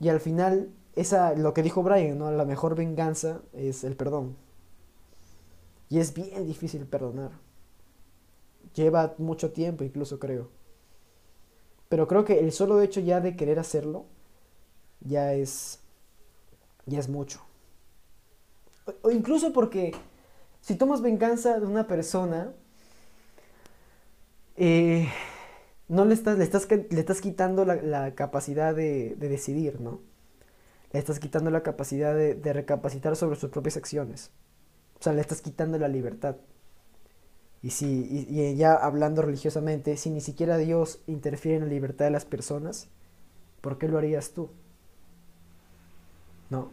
[0.00, 2.30] Y al final, esa, lo que dijo Brian, ¿no?
[2.30, 4.36] La mejor venganza es el perdón.
[5.90, 7.32] Y es bien difícil perdonar.
[8.78, 10.50] Lleva mucho tiempo, incluso creo.
[11.88, 14.06] Pero creo que el solo hecho ya de querer hacerlo
[15.00, 15.80] ya es
[16.86, 17.40] ya es mucho.
[19.02, 19.96] O incluso porque
[20.60, 22.52] si tomas venganza de una persona,
[24.56, 25.08] eh,
[25.88, 30.00] no le estás, le estás, le estás quitando la, capacidad de, decidir, ¿no?
[30.92, 34.30] Le estás quitando la capacidad de, de, recapacitar sobre sus propias acciones.
[35.00, 36.36] O sea, le estás quitando la libertad.
[37.62, 42.12] Y, si, y, ya hablando religiosamente, si ni siquiera Dios interfiere en la libertad de
[42.12, 42.88] las personas,
[43.60, 44.50] ¿por qué lo harías tú?
[46.50, 46.70] ¿No?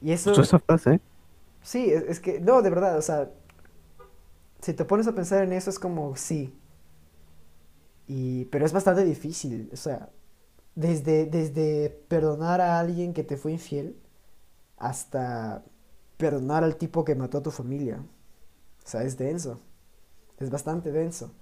[0.00, 0.32] Y eso...
[0.40, 1.00] esa frase?
[1.62, 3.30] Sí, es, que, no, de verdad, o sea,
[4.60, 6.54] si te pones a pensar en eso es como, sí.
[8.06, 10.10] Y, pero es bastante difícil, o sea,
[10.74, 13.96] desde, desde perdonar a alguien que te fue infiel
[14.76, 15.64] hasta
[16.18, 18.02] perdonar al tipo que mató a tu familia.
[18.84, 19.60] O sea, es denso.
[20.38, 21.32] Es bastante denso.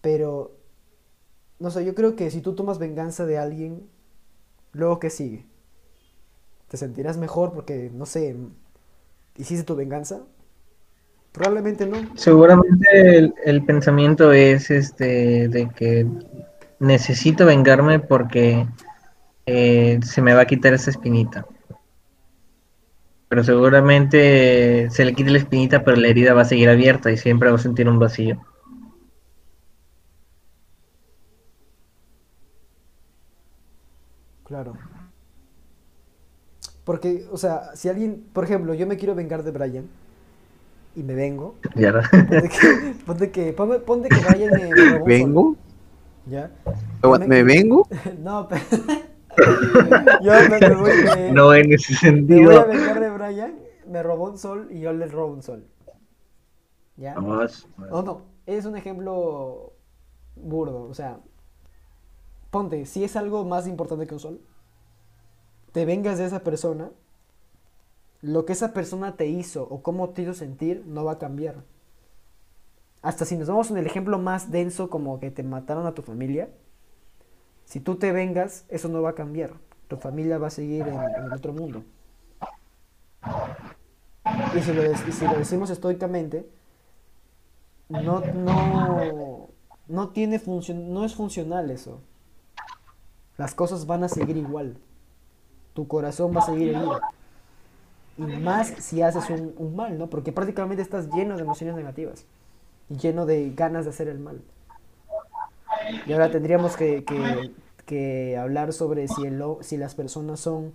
[0.00, 0.56] Pero,
[1.58, 3.88] no sé, yo creo que si tú tomas venganza de alguien,
[4.72, 5.46] luego que sigue.
[6.68, 8.36] Te sentirás mejor porque, no sé,
[9.36, 10.22] hiciste tu venganza.
[11.32, 11.98] Probablemente no.
[12.16, 16.06] Seguramente el, pensamiento es este de que
[16.78, 18.66] necesito vengarme porque
[19.46, 21.46] eh, se me va a quitar esa espinita
[23.30, 27.16] pero seguramente se le quite la espinita, pero la herida va a seguir abierta y
[27.16, 28.44] siempre va a sentir un vacío.
[34.42, 34.72] Claro.
[36.82, 39.88] Porque, o sea, si alguien, por ejemplo, yo me quiero vengar de Brian
[40.96, 41.54] y me vengo.
[41.76, 41.92] Ya.
[43.06, 45.54] Ponte que, ponte que, Brian me, ¿Vengo?
[46.26, 46.50] ¿Ya?
[47.28, 47.86] ¿Me, vengo?
[48.18, 48.60] no, pero...
[50.22, 50.92] yo me, voy,
[51.32, 52.40] no en ese sentido.
[52.40, 55.42] Me voy a vengar de Brian, me robó un sol y yo le robo un
[55.42, 55.66] sol.
[56.96, 57.16] ¿Ya?
[57.18, 59.72] O no, es un ejemplo
[60.36, 61.18] burdo, o sea,
[62.50, 64.40] ponte, si es algo más importante que un sol,
[65.72, 66.90] te vengas de esa persona,
[68.22, 71.64] lo que esa persona te hizo o cómo te hizo sentir no va a cambiar.
[73.02, 76.02] Hasta si nos vamos en el ejemplo más denso como que te mataron a tu
[76.02, 76.50] familia,
[77.70, 79.52] si tú te vengas, eso no va a cambiar.
[79.86, 81.84] Tu familia va a seguir en, el otro mundo.
[84.56, 84.82] Y si lo,
[85.38, 86.50] decimos estoicamente,
[87.88, 89.50] no, no,
[89.86, 92.00] no, tiene función, no es funcional eso.
[93.36, 94.76] Las cosas van a seguir igual.
[95.72, 97.00] Tu corazón va a seguir herido.
[98.18, 100.08] Y más si haces un, un mal, ¿no?
[100.08, 102.26] Porque prácticamente estás lleno de emociones negativas.
[102.88, 104.42] Y lleno de ganas de hacer el mal.
[106.06, 110.72] Y ahora tendríamos que, hablar sobre si, el, si las personas son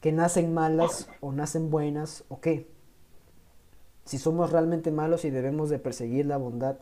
[0.00, 2.68] que nacen malas o nacen buenas o qué.
[4.04, 6.76] Si somos realmente malos y debemos de perseguir la bondad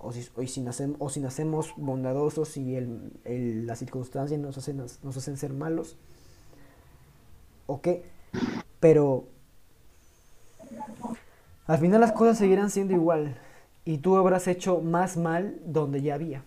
[0.00, 4.76] o si, o si, nacemos, o si nacemos bondadosos y el, las circunstancias nos hacen,
[4.76, 5.96] nos hacen ser malos
[7.66, 8.02] o qué.
[8.80, 9.26] Pero
[11.66, 13.36] al final las cosas seguirán siendo igual
[13.84, 16.42] y tú habrás hecho más mal donde ya había.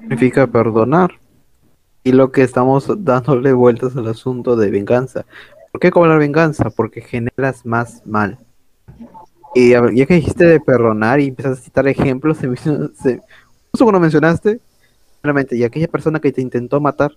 [0.00, 1.12] Significa perdonar.
[2.04, 5.24] Y lo que estamos dándole vueltas al asunto de venganza.
[5.70, 6.70] ¿Por qué cobrar venganza?
[6.70, 8.38] Porque generas más mal.
[9.54, 13.20] Y ya que dijiste de perdonar y empezaste a citar ejemplos, se, se,
[13.70, 14.60] justo cuando mencionaste,
[15.22, 17.12] realmente, y aquella persona que te intentó matar,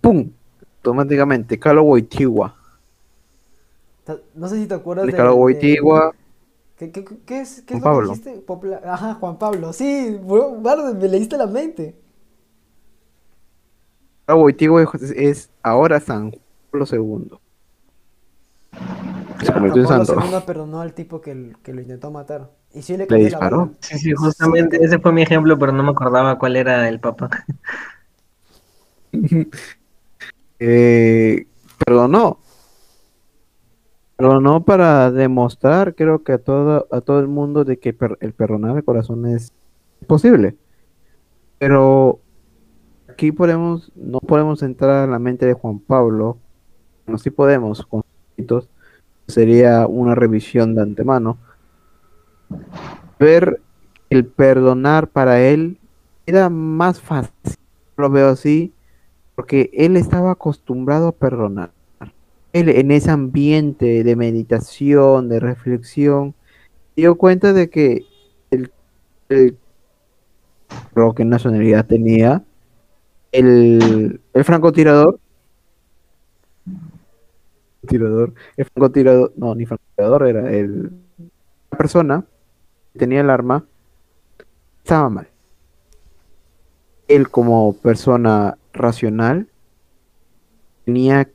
[0.00, 0.30] ¡pum!
[0.78, 2.54] Automáticamente, Carlo Wojtyła.
[4.34, 5.12] No sé si te acuerdas de.
[5.12, 6.12] Wojtyła.
[6.76, 8.44] ¿Qué, qué, qué es, qué es lo que dijiste?
[8.84, 9.72] Ajá, Juan Pablo.
[9.72, 11.94] Sí, bueno, me leíste la mente.
[14.26, 14.82] Ah, Wojtyła
[15.14, 16.34] es, ahora San
[16.70, 17.38] Pablo II.
[19.44, 20.14] Se convirtió en santo.
[20.14, 22.50] II perdonó al tipo que, que, lo intentó matar.
[22.72, 23.70] Y sí le, le disparó.
[23.80, 27.30] Sí, sí, justamente ese fue mi ejemplo, pero no me acordaba cuál era el papa.
[30.58, 31.46] eh,
[31.84, 32.38] perdonó,
[34.16, 38.32] pero no para demostrar, creo que a todo, a todo el mundo de que el
[38.32, 39.52] perdonar de corazón es
[40.06, 40.56] posible.
[41.58, 42.20] Pero
[43.08, 46.38] aquí podemos, no podemos entrar en la mente de Juan Pablo,
[47.06, 48.02] no sí podemos, con
[49.26, 51.38] sería una revisión de antemano,
[53.18, 53.60] ver
[54.10, 55.78] el perdonar para él
[56.26, 57.32] era más fácil,
[57.96, 58.72] lo veo así,
[59.34, 61.73] porque él estaba acostumbrado a perdonar
[62.54, 66.34] en ese ambiente de meditación, de reflexión,
[66.96, 68.06] dio cuenta de que
[68.50, 68.70] el,
[69.28, 69.58] el
[70.92, 72.44] creo que nacionalidad tenía
[73.32, 75.18] el, el francotirador
[77.86, 80.90] tirador, el francotirador, no, ni francotirador, era el
[81.74, 82.24] la persona
[82.92, 83.66] que tenía el arma,
[84.82, 85.28] estaba mal.
[87.08, 89.48] él como persona racional
[90.84, 91.28] tenía,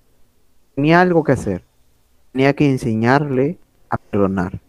[0.80, 1.62] tenía algo que hacer.
[2.32, 3.60] Tenía que enseñarle
[3.90, 4.62] a perdonar.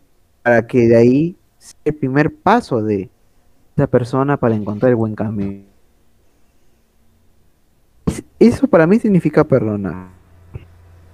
[0.43, 3.09] Para que de ahí sea el primer paso de
[3.77, 5.63] esa persona para encontrar el buen camino.
[8.41, 10.09] Eso para mí significa perdonar.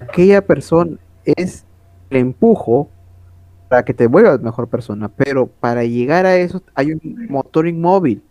[0.00, 1.66] Aquella persona es
[2.08, 2.88] el empujo
[3.68, 8.22] para que te vuelvas mejor persona, pero para llegar a eso hay un motor inmóvil,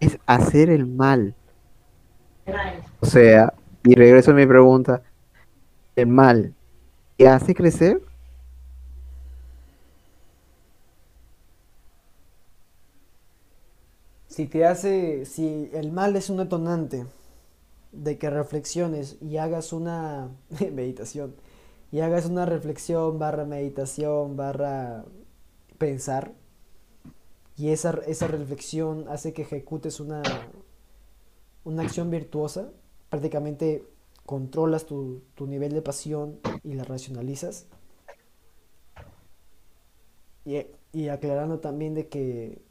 [0.00, 1.36] es hacer el mal.
[2.98, 3.54] O sea,
[3.84, 5.02] y regreso a mi pregunta,
[5.96, 6.54] ¿el mal
[7.16, 8.02] te hace crecer?
[14.28, 17.06] Si te hace, si el mal es un detonante
[17.92, 20.30] de que reflexiones y hagas una
[20.72, 21.34] meditación,
[21.92, 25.04] y hagas una reflexión barra meditación barra
[25.78, 26.32] pensar,
[27.56, 30.22] y esa, esa reflexión hace que ejecutes una,
[31.64, 32.70] una acción virtuosa,
[33.10, 33.84] prácticamente
[34.30, 37.66] controlas tu, tu nivel de pasión y la racionalizas.
[40.44, 42.62] Y, y aclarando también de que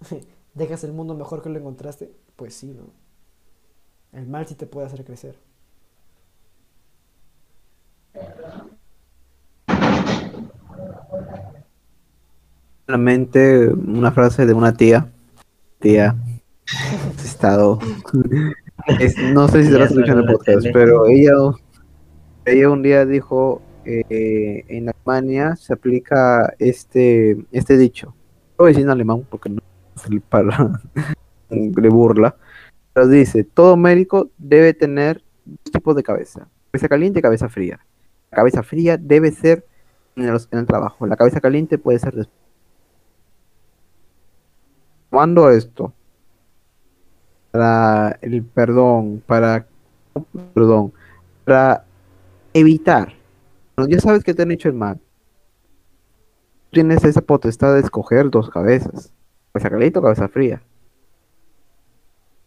[0.54, 2.90] dejas el mundo mejor que lo encontraste, pues sí, ¿no?
[4.10, 5.38] El mal sí te puede hacer crecer.
[12.84, 15.08] Solamente una frase de una tía.
[15.78, 16.16] Tía.
[17.22, 17.78] Estado.
[19.00, 21.32] Es- no sé si se lo Ya escuchan en el podcast, pero ella,
[22.44, 28.08] ella un día dijo: eh, en Alemania se aplica este, este dicho.
[28.58, 29.60] No voy a decir en alemán porque no
[30.28, 30.70] para
[31.50, 32.36] de burla.
[32.92, 37.80] Pero dice: todo médico debe tener dos tipos de cabeza: cabeza caliente y cabeza fría.
[38.30, 39.64] La cabeza fría debe ser
[40.16, 41.06] en el, en el trabajo.
[41.06, 42.36] La cabeza caliente puede ser después.
[45.10, 45.92] Tomando esto,
[47.56, 49.66] para el perdón, para,
[50.52, 50.92] perdón,
[51.44, 51.84] para
[52.52, 53.14] evitar,
[53.88, 55.00] ya sabes que te han hecho el mal,
[56.70, 59.10] tienes esa potestad de escoger dos cabezas,
[59.52, 60.62] cabeza caliente o cabeza fría.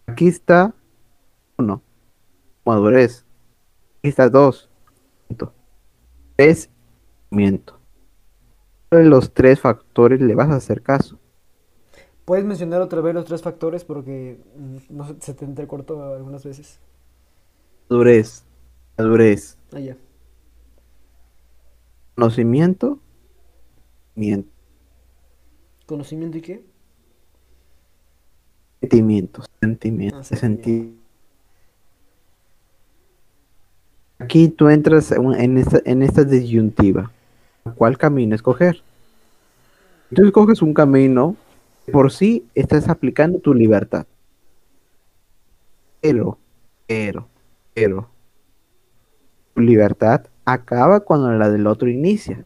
[0.06, 0.76] Aquí está
[1.58, 1.82] uno,
[2.66, 3.26] madurez.
[4.00, 4.70] Aquí está dos,
[5.28, 5.54] miento.
[6.36, 6.70] tres,
[7.32, 7.80] miento.
[8.90, 11.19] ¿Cuál de los tres factores le vas a hacer caso?
[12.30, 13.84] ¿Puedes mencionar otra vez los tres factores?
[13.84, 16.80] Porque mm, no se te entrecortó algunas veces.
[17.90, 18.44] Madurez,
[19.00, 19.98] madurez, Ah, ya.
[22.14, 23.00] conocimiento,
[24.14, 24.48] miento.
[25.88, 26.64] ¿Conocimiento y qué?
[28.82, 30.96] Sentimientos, sentimientos, Ah, senti-
[34.20, 37.12] Aquí tú entras en en esta, en esta disyuntiva.
[37.76, 38.84] ¿Cuál camino escoger?
[40.14, 41.36] Tú escoges un camino,
[41.92, 44.06] por sí estás aplicando tu libertad.
[46.02, 46.38] Pero,
[46.88, 47.28] pero,
[47.74, 48.10] pero,
[49.54, 52.46] tu libertad acaba cuando la del otro inicia.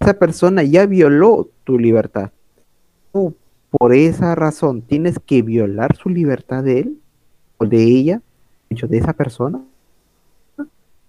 [0.00, 2.30] Esa persona ya violó tu libertad.
[3.12, 3.34] Tú,
[3.70, 7.00] por esa razón, tienes que violar su libertad de él
[7.58, 8.22] o de ella,
[8.68, 9.62] de esa persona.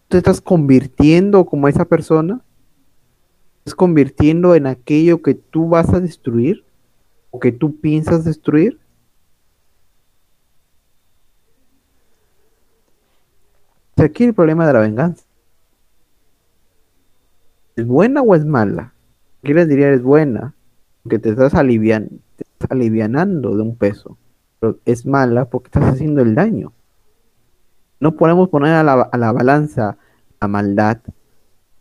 [0.07, 2.39] Te estás convirtiendo como esa persona,
[3.59, 6.63] estás convirtiendo en aquello que tú vas a destruir
[7.37, 8.79] o que tú piensas destruir.
[13.95, 15.23] Aquí el problema de la venganza.
[17.75, 18.95] ¿Es buena o es mala?
[19.43, 20.55] Aquí les es buena,
[21.03, 24.17] porque te estás alivian, te alivianando de un peso.
[24.59, 26.73] Pero es mala porque estás haciendo el daño.
[27.99, 29.97] No podemos poner a la, a la balanza
[30.41, 31.01] la maldad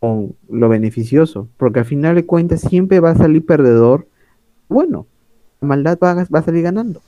[0.01, 4.07] con lo beneficioso, porque al final de cuentas siempre va a salir perdedor.
[4.69, 5.07] Bueno,
[5.61, 7.01] maldad va a, va a salir ganando.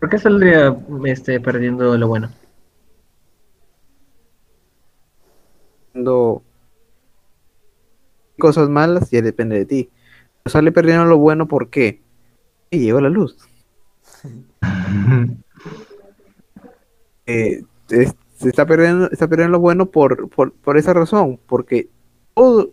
[0.00, 2.30] ¿Por qué saldría este, perdiendo lo bueno?
[5.92, 6.42] Cuando
[8.38, 9.90] cosas malas ya depende de ti.
[10.42, 12.00] Pero sale perdiendo lo bueno porque
[12.70, 13.36] llegó la luz.
[17.26, 21.88] Eh, es- se está perdiendo, está perdiendo lo bueno por, por, por esa razón, porque
[22.34, 22.70] todo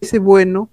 [0.00, 0.70] ese bueno,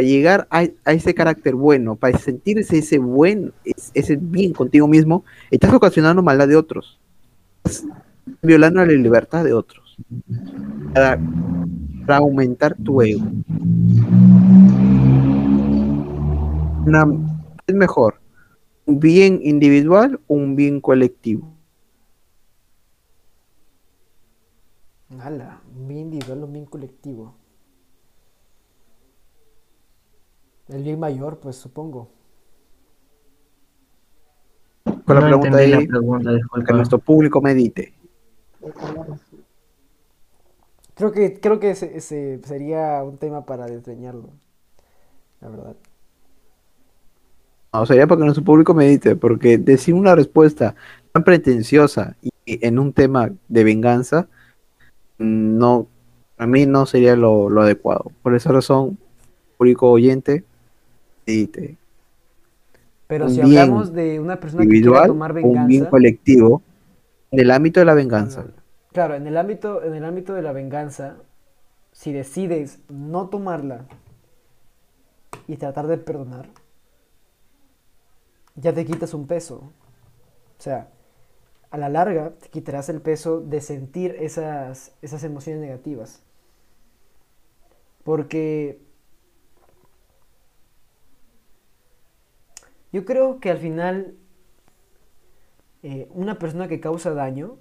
[0.00, 5.72] llegar a, ese carácter bueno, para sentirse ese buen, es- ese bien contigo mismo, estás
[5.72, 6.98] ocasionando maldad de otros,
[8.42, 9.96] violando la libertad de otros,
[10.94, 11.18] para,
[12.16, 13.22] aumentar tu ego.
[16.86, 17.06] Una-
[17.66, 18.20] es mejor
[18.88, 21.46] un bien individual o un bien colectivo.
[25.10, 27.34] Un bien individual, un bien colectivo.
[30.68, 32.08] El bien mayor, pues supongo.
[34.84, 36.30] Con la No pregunta la ahí, pregunta,
[36.66, 37.94] que nuestro público medite.
[40.94, 44.30] Creo que, creo que ese, ese sería un tema para desdeñarlo.
[45.40, 45.76] La verdad.
[47.72, 50.74] No, sería para que nuestro público medite, porque decir una respuesta
[51.12, 54.28] tan pretenciosa y en un tema de venganza,
[55.18, 55.86] no,
[56.36, 58.10] a mí no sería lo, lo adecuado.
[58.22, 58.98] Por esa razón,
[59.56, 60.44] público oyente,
[61.28, 61.78] medite.
[63.06, 66.62] Pero Un si hablamos de una persona que Individual tomar o un bien venganza, colectivo,
[67.30, 68.46] en el ámbito de la venganza.
[68.92, 71.16] claro, en el ámbito, en el ámbito de la venganza,
[71.92, 73.86] si decides no tomarla
[75.48, 76.48] y tratar de perdonar,
[78.56, 79.56] ya te quitas un peso.
[80.58, 80.88] O sea,
[81.70, 86.22] a la larga te quitarás el peso de sentir esas, esas emociones negativas.
[88.04, 88.80] Porque
[92.92, 94.16] yo creo que al final
[95.82, 97.58] eh, una persona que causa daño,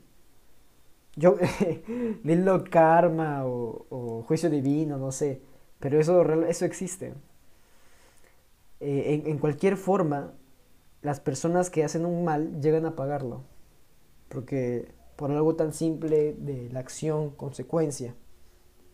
[1.15, 1.37] yo,
[2.23, 5.41] dilo karma o, juicio divino, no sé,
[5.79, 7.13] pero eso, eso existe.
[8.79, 10.33] Eh, en, en cualquier forma,
[11.01, 13.43] las personas que hacen un mal llegan a pagarlo,
[14.29, 18.15] porque por algo tan simple de la acción, consecuencia,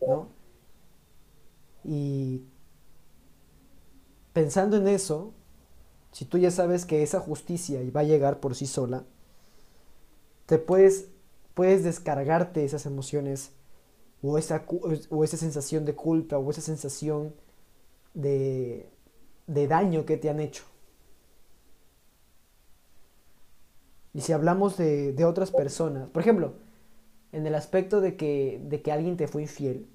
[0.00, 0.28] ¿no?
[1.84, 2.42] Y
[4.32, 5.34] pensando en eso,
[6.14, 9.04] si tú ya sabes que esa justicia va a llegar por sí sola,
[10.46, 11.08] te puedes,
[11.54, 13.52] puedes descargarte esas emociones
[14.22, 14.64] o esa,
[15.10, 17.34] o esa sensación de culpa o esa sensación
[18.14, 18.88] de,
[19.48, 20.64] de daño que te han hecho.
[24.12, 26.54] Y si hablamos de, de otras personas, por ejemplo,
[27.32, 29.88] en el aspecto de que, de que alguien te fue infiel,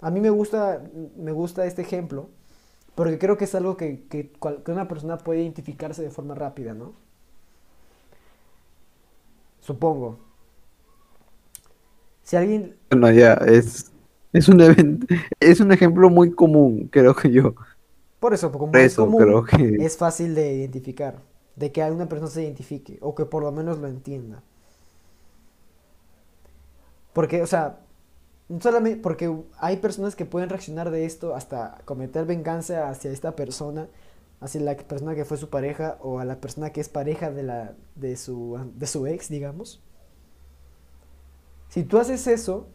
[0.00, 0.84] a mí me gusta,
[1.16, 2.30] me gusta este ejemplo
[3.00, 4.30] porque creo que es algo que, que
[4.68, 6.92] una persona puede identificarse de forma rápida, ¿no?
[9.60, 10.18] Supongo.
[12.22, 13.92] Si alguien, Bueno, ya, es,
[14.32, 15.06] es un evento,
[15.40, 17.54] es un ejemplo muy común, creo que yo.
[18.18, 21.22] por eso, como Por es eso común, creo que es fácil de identificar,
[21.56, 24.42] de que alguna persona se identifique o que por lo menos lo entienda.
[27.12, 27.80] Porque, o sea,
[28.58, 33.88] solamente porque hay personas que pueden reaccionar de esto hasta cometer venganza hacia esta persona,
[34.40, 37.42] hacia la persona que fue su pareja o a la persona que es pareja de
[37.44, 39.82] la de su de su ex, digamos.
[41.68, 42.66] Si tú haces eso,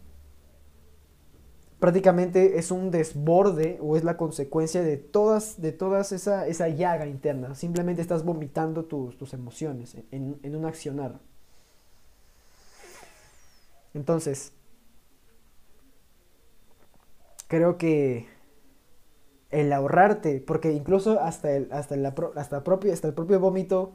[1.80, 7.06] prácticamente es un desborde o es la consecuencia de todas, de todas esa, esa llaga
[7.06, 7.56] interna.
[7.56, 11.20] Simplemente estás vomitando tus, tus emociones en, en un accionar.
[13.94, 14.54] Entonces,
[17.48, 18.28] creo que
[19.52, 21.96] el ahorrarte, porque incluso hasta el, hasta
[22.36, 23.94] hasta propio, hasta el propio vómito,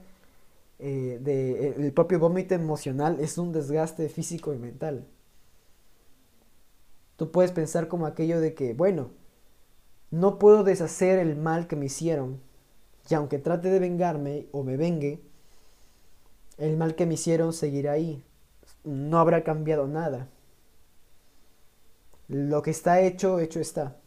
[0.79, 5.07] eh, de, el propio vómito emocional es un desgaste físico y mental.
[7.17, 9.11] Tú puedes pensar como aquello de que, bueno,
[10.11, 12.41] no puedo deshacer el mal que me hicieron,
[13.11, 15.21] y aunque trate de vengarme o me vengue,
[16.59, 18.25] el mal que me hicieron seguirá ahí.
[18.85, 20.29] No habrá cambiado nada.
[22.31, 23.99] Lo que está hecho, hecho está.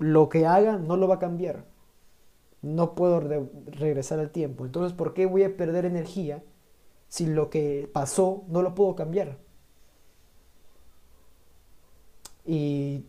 [0.00, 1.64] Lo que haga no lo va a cambiar.
[2.62, 4.64] No puedo re- regresar al tiempo.
[4.66, 6.42] Entonces, ¿por qué voy a perder energía
[7.08, 9.38] si lo que pasó no lo puedo cambiar?
[12.46, 13.04] Y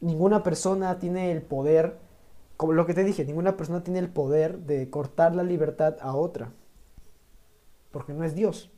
[0.00, 1.98] ninguna persona tiene el poder,
[2.56, 6.14] como lo que te dije, ninguna persona tiene el poder de cortar la libertad a
[6.14, 6.52] otra.
[7.92, 8.70] Porque no es Dios.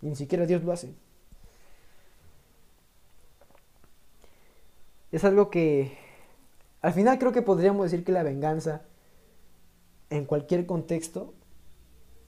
[0.00, 0.94] Ni siquiera Dios lo hace.
[5.10, 5.96] Es algo que
[6.82, 8.82] al final creo que podríamos decir que la venganza
[10.10, 11.34] en cualquier contexto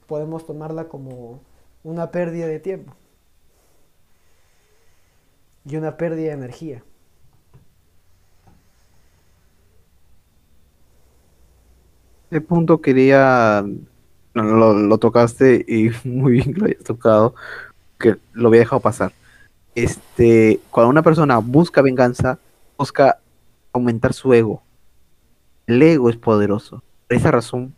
[0.07, 1.41] podemos tomarla como
[1.85, 2.95] una pérdida de tiempo
[5.65, 6.83] y una pérdida de energía.
[12.31, 13.65] Ese punto quería,
[14.35, 17.35] lo, lo tocaste y muy bien que lo hayas tocado,
[17.99, 19.13] que lo había dejado pasar.
[19.75, 22.39] Este, cuando una persona busca venganza,
[22.81, 23.21] busca
[23.75, 24.63] aumentar su ego.
[25.67, 26.83] El ego es poderoso.
[27.07, 27.75] Por esa razón,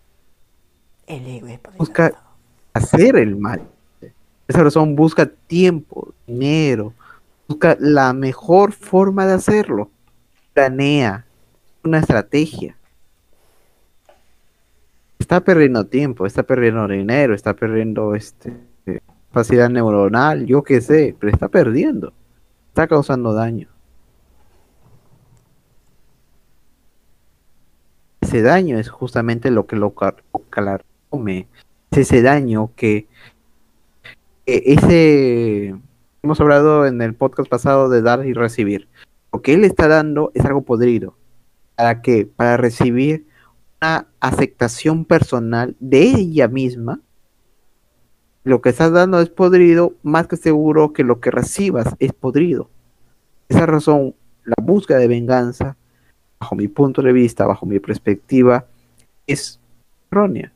[1.09, 2.13] El ego es busca
[2.73, 3.63] hacer el mal.
[3.99, 4.11] Por
[4.47, 6.95] esa razón, busca tiempo, dinero,
[7.49, 9.91] busca la mejor forma de hacerlo.
[10.53, 11.27] Planea
[11.83, 12.77] una estrategia.
[15.19, 18.57] Está perdiendo tiempo, está perdiendo dinero, está perdiendo este
[19.31, 22.13] capacidad neuronal, yo qué sé, pero está perdiendo.
[22.69, 23.72] Está causando daño.
[28.41, 30.17] Daño es justamente lo que lo ca-
[30.49, 30.81] cala-
[31.11, 31.49] come,
[31.91, 33.07] es ese daño que
[34.47, 35.75] ese
[36.23, 38.89] hemos hablado en el podcast pasado de dar y recibir.
[39.33, 41.17] Lo que él está dando es algo podrido.
[41.77, 42.27] ¿Para qué?
[42.27, 43.27] Para recibir
[43.81, 47.01] una aceptación personal de ella misma.
[48.45, 52.71] Lo que estás dando es podrido, más que seguro que lo que recibas es podrido.
[53.49, 54.15] Esa razón,
[54.45, 55.77] la búsqueda de venganza,
[56.43, 58.67] bajo mi punto de vista, bajo mi perspectiva,
[59.29, 59.61] es
[60.11, 60.53] errónea.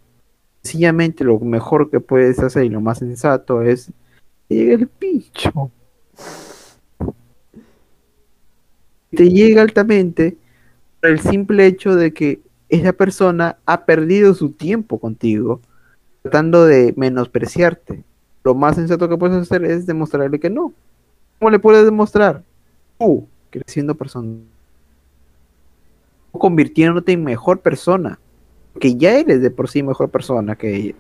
[0.63, 3.93] Sencillamente lo mejor que puedes hacer y lo más sensato es
[4.49, 5.71] llega el pincho.
[9.11, 10.37] Te llega altamente
[11.01, 15.61] por el simple hecho de que esa persona ha perdido su tiempo contigo,
[16.23, 18.03] tratando de menospreciarte.
[18.43, 20.73] Lo más sensato que puedes hacer es demostrarle que no.
[21.39, 22.43] ¿Cómo le puedes demostrar?
[22.99, 24.37] Tú, creciendo persona.
[26.39, 28.19] Convirtiéndote en mejor persona.
[28.81, 30.95] Que ya eres de por sí mejor persona que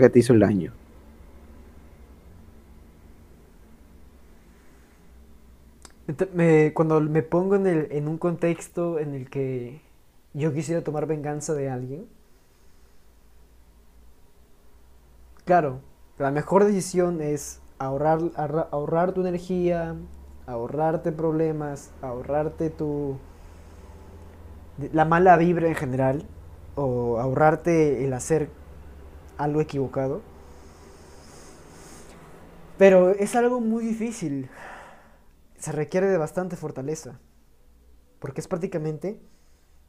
[0.00, 0.72] que te hizo el daño.
[6.72, 9.82] cuando me pongo en, el, en un contexto en el que
[10.32, 12.06] yo quisiera tomar venganza de alguien,
[15.44, 15.80] claro,
[16.18, 18.20] la mejor decisión es ahorrar,
[18.70, 19.96] ahorrar tu energía,
[20.46, 23.18] ahorrarte problemas, ahorrarte tu
[24.92, 26.24] la mala vibra en general
[26.74, 28.50] o ahorrarte el hacer
[29.36, 30.22] algo equivocado.
[32.76, 34.48] Pero es algo muy difícil
[35.58, 37.18] se requiere de bastante fortaleza.
[38.20, 39.20] Porque es prácticamente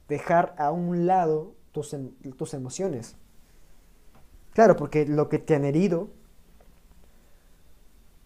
[0.08, 3.16] dejar a un lado tus, em, tus emociones.
[4.54, 6.10] Claro, porque lo que te han herido...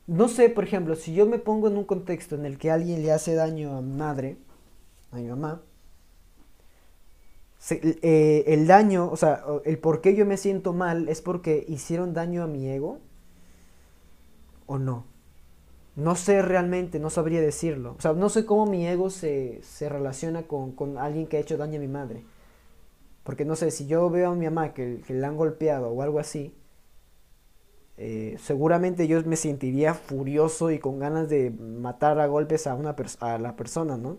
[0.06, 3.04] No sé, por ejemplo, si yo me pongo en un contexto en el que alguien
[3.04, 4.38] le hace daño a mi madre,
[5.12, 5.62] a mi mamá,
[7.72, 12.14] eh, el daño, o sea, el por qué yo me siento mal es porque hicieron
[12.14, 13.00] daño a mi ego
[14.66, 15.06] o no.
[15.96, 17.96] No sé realmente, no sabría decirlo.
[17.98, 21.78] O sea, no sé cómo mi ego se, relaciona con, alguien que ha hecho daño
[21.78, 22.26] a mi madre.
[23.24, 26.02] Porque no sé, si yo veo a mi mamá que, que la han golpeado o
[26.02, 26.56] algo así,
[27.98, 32.96] eh, seguramente yo me sentiría furioso y con ganas de matar a golpes a, una
[33.20, 34.18] a la persona, ¿no?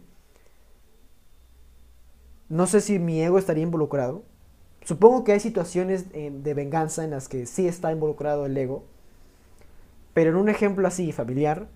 [2.49, 4.23] No sé si mi ego estaría involucrado.
[4.85, 8.85] Supongo que hay situaciones eh, de venganza en las que sí está involucrado el ego.
[10.15, 11.67] Pero en un ejemplo así, familiar,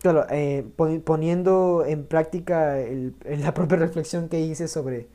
[0.00, 0.64] claro, eh,
[1.04, 2.76] poniendo en práctica
[3.24, 5.08] la propia reflexión que hice sobre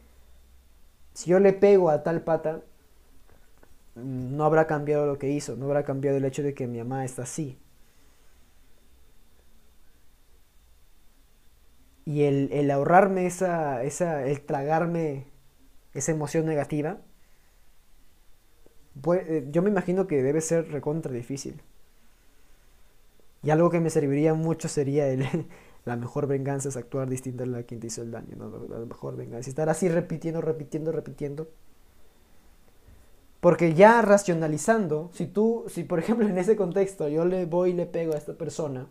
[1.14, 2.62] si yo le pego a tal pata,
[3.96, 6.80] mm, no habrá cambiado lo que hizo, no habrá cambiado el hecho de que mi
[6.80, 7.58] mamá está así.
[12.06, 15.28] Y el, ahorrarme esa, esa, el tragarme
[15.94, 16.98] esa emoción negativa,
[19.14, 21.62] eh, yo me imagino que debe ser recontra difícil.
[23.44, 25.26] Y algo que me serviría mucho sería el,
[25.86, 28.36] la mejor venganza es actuar distinta a la que te hizo el daño.
[28.70, 29.50] La mejor venganza.
[29.50, 31.50] Estar así repitiendo, repitiendo, repitiendo.
[33.40, 37.74] Porque ya racionalizando, si tú, si por ejemplo en ese contexto yo le voy y
[37.74, 38.88] le pego a esta persona,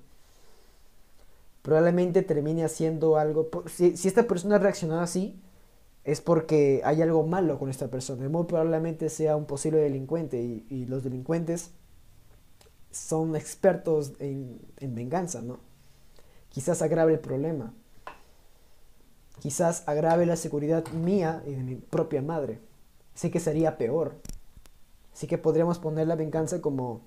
[1.62, 3.50] probablemente termine haciendo algo.
[3.66, 5.40] Si, si esta persona reaccionado así,
[6.04, 8.28] es porque hay algo malo con esta persona.
[8.28, 11.72] Muy probablemente sea un posible delincuente y, los delincuentes
[12.90, 15.60] son expertos en, venganza, ¿no?
[16.48, 17.74] Quizás agrave el problema.
[19.38, 22.60] Quizás agrave la seguridad mía y de mi propia madre.
[23.14, 24.16] Así que sería peor.
[25.12, 27.02] Así que podríamos poner la venganza como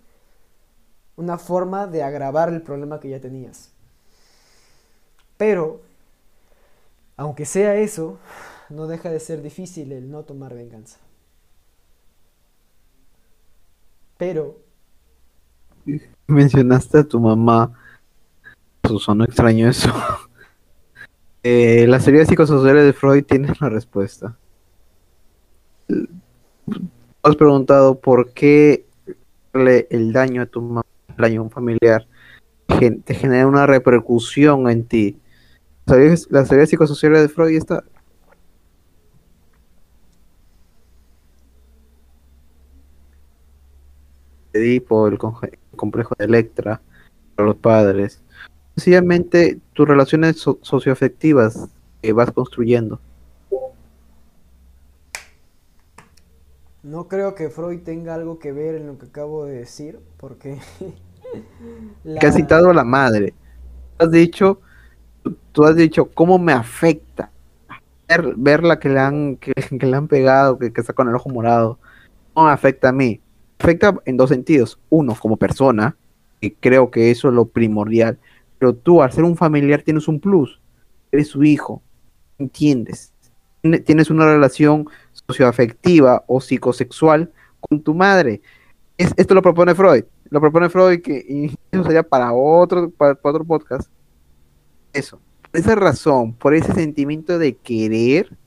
[1.15, 3.72] una forma de agravar el problema que ya tenías.
[5.45, 5.81] Pero,
[7.17, 8.17] aunque sea eso,
[8.69, 10.99] no deja de ser difícil el no tomar venganza.
[14.17, 14.57] Pero...
[16.27, 17.77] Mencionaste a tu mamá.
[18.99, 19.91] Sonó extraño eso.
[21.43, 24.37] eh, la teoría psicosociales de Freud tiene la respuesta.
[27.21, 28.85] Has preguntado por qué
[29.53, 32.07] el daño a tu mamá, el daño a un familiar,
[33.03, 35.19] te genera una repercusión en ti.
[35.85, 37.83] La teoría psicosocial de Freud está
[44.53, 45.17] Edipo, el
[45.75, 46.81] complejo de Electra,
[47.35, 48.21] para los padres.
[48.75, 51.69] Sencillamente tus relaciones socioafectivas
[52.01, 52.99] que vas construyendo.
[56.83, 60.59] No creo que Freud tenga algo que ver en lo que acabo de decir, porque...
[62.19, 63.33] Que has citado a la madre.
[63.97, 64.59] Has dicho,
[65.51, 67.29] tú has dicho, ¿cómo me afecta?
[68.37, 71.15] ver, la que le han, que, que le han pegado, que, que está con el
[71.15, 71.79] ojo morado,
[72.35, 73.19] no me afecta a mí.
[73.59, 74.79] Afecta en dos sentidos.
[74.89, 75.95] Uno, como persona,
[76.41, 78.19] y creo que eso es lo primordial.
[78.59, 80.59] Pero tú, al ser un familiar, tienes un plus.
[81.11, 81.81] Eres su hijo.
[82.37, 83.13] ¿Entiendes?
[83.61, 84.87] Tiene- Tienes una relación
[85.27, 87.31] socioafectiva o psicosexual
[87.61, 88.41] con tu madre.
[88.97, 90.03] Es- esto lo propone Freud.
[90.29, 93.89] Lo propone Freud que eso sería para otro, para, para otro podcast.
[94.93, 95.19] Eso.
[95.51, 98.37] Por esa razón, por ese sentimiento de querer,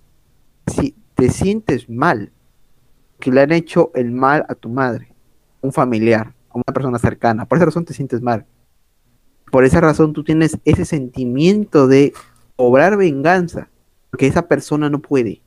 [0.66, 2.32] si te sientes mal,
[3.18, 5.14] que le han hecho el mal a tu madre,
[5.60, 8.46] un familiar, a una persona cercana, por esa razón te sientes mal.
[9.50, 12.12] Por esa razón tú tienes ese sentimiento de
[12.56, 13.68] cobrar venganza,
[14.10, 15.42] porque esa persona no puede.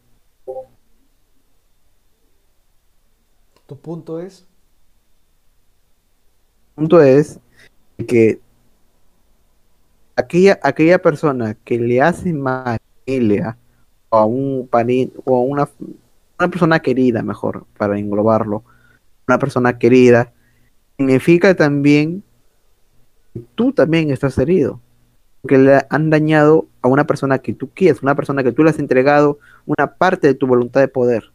[3.65, 4.47] Tu punto es.
[6.75, 7.39] Punto es
[8.07, 8.39] que
[10.19, 13.57] aquella, aquella persona que le hace mal a familia,
[14.09, 15.69] o un pariente o a una,
[16.39, 18.63] una persona querida, mejor, para englobarlo,
[19.27, 20.33] una persona querida,
[20.97, 22.23] significa también
[23.33, 24.81] que tú también estás herido.
[25.47, 28.71] Que le han dañado a una persona que tú quieres, una persona que tú le
[28.71, 31.31] has entregado una parte de tu voluntad de poder.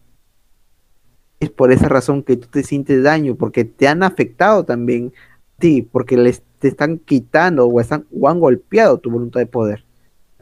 [1.40, 5.12] Es por esa razón que tú te sientes daño, porque te han afectado también
[5.56, 9.44] a ti, porque les te están quitando o, están, o han golpeado tu voluntad de
[9.44, 9.84] poder.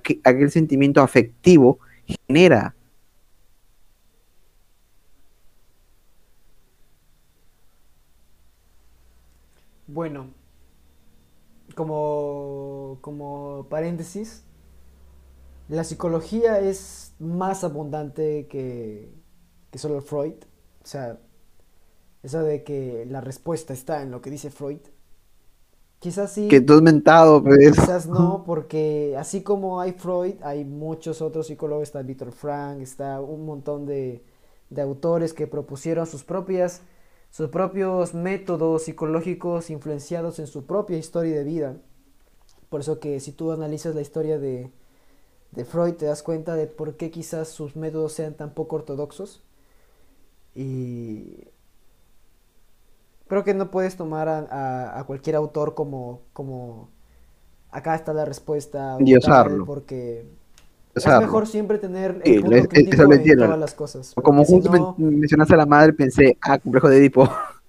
[0.04, 1.80] Que, aquel sentimiento afectivo
[2.28, 2.76] genera
[9.88, 10.28] Bueno,
[11.74, 14.44] como, como paréntesis,
[15.68, 19.12] la psicología es más abundante que,
[19.72, 20.34] que solo Freud.
[20.84, 21.18] O sea,
[22.22, 24.78] eso de que la respuesta está en lo que dice Freud.
[26.02, 27.70] Quizás sí, que tú has mentado, pues.
[27.70, 33.20] quizás no, porque así como hay Freud, hay muchos otros psicólogos, está Víctor Frank, está
[33.20, 34.24] un montón de,
[34.68, 36.82] de autores que propusieron sus propias
[37.32, 41.76] sus propios métodos psicológicos influenciados en su propia historia de vida.
[42.68, 44.70] Por eso que si tú analizas la historia de,
[45.52, 49.42] de Freud te das cuenta de por qué quizás sus métodos sean tan poco ortodoxos.
[50.54, 51.48] Y
[53.28, 56.90] creo que no puedes tomar a, a- a cualquier autor como, como
[57.70, 59.64] acá está la respuesta o tal, Diosarlo.
[59.66, 60.26] porque
[60.94, 61.20] es Usarlo.
[61.26, 64.14] mejor siempre tener Sí, el punto es- crítico en todas las cosas.
[64.14, 67.28] Como si justo no- mencionaste a la madre, pensé, ah, complejo de Edipo.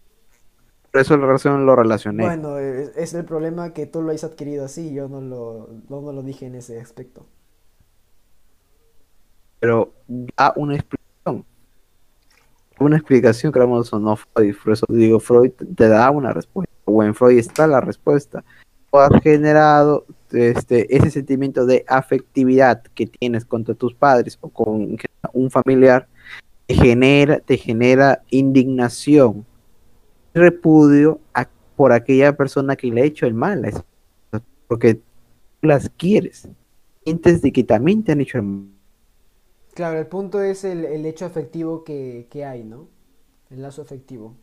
[0.92, 2.24] Por eso lo relacioné.
[2.24, 6.02] Bueno, es, es el problema que tú lo hayas adquirido así, yo no lo, no,
[6.02, 7.26] no lo dije en ese aspecto.
[9.60, 11.03] pero da una explicación.
[12.80, 17.14] Una explicación que no Freud, por eso digo, Freud te da una respuesta, o en
[17.14, 18.44] Freud está la respuesta.
[18.90, 24.98] O has generado este, ese sentimiento de afectividad que tienes contra tus padres o con
[25.34, 26.08] un familiar,
[26.68, 29.46] te genera, te genera indignación,
[30.34, 31.20] repudio
[31.76, 33.66] por aquella persona que le ha hecho el mal,
[34.68, 35.00] porque
[35.62, 36.48] las quieres,
[37.04, 38.73] sientes de que también te han hecho el mal.
[39.74, 42.88] Claro, el punto es el, el hecho afectivo que, que hay, ¿no?
[43.50, 44.36] El lazo afectivo.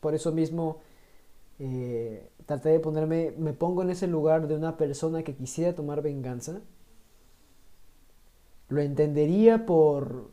[0.00, 0.80] Por eso mismo
[1.60, 6.02] eh, traté de ponerme, me pongo en ese lugar de una persona que quisiera tomar
[6.02, 6.60] venganza.
[8.68, 10.30] Lo entendería por,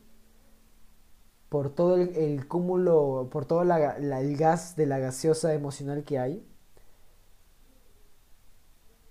[1.48, 6.18] por todo el, el cúmulo, por todo la- el gas de la gaseosa emocional que
[6.18, 6.44] hay.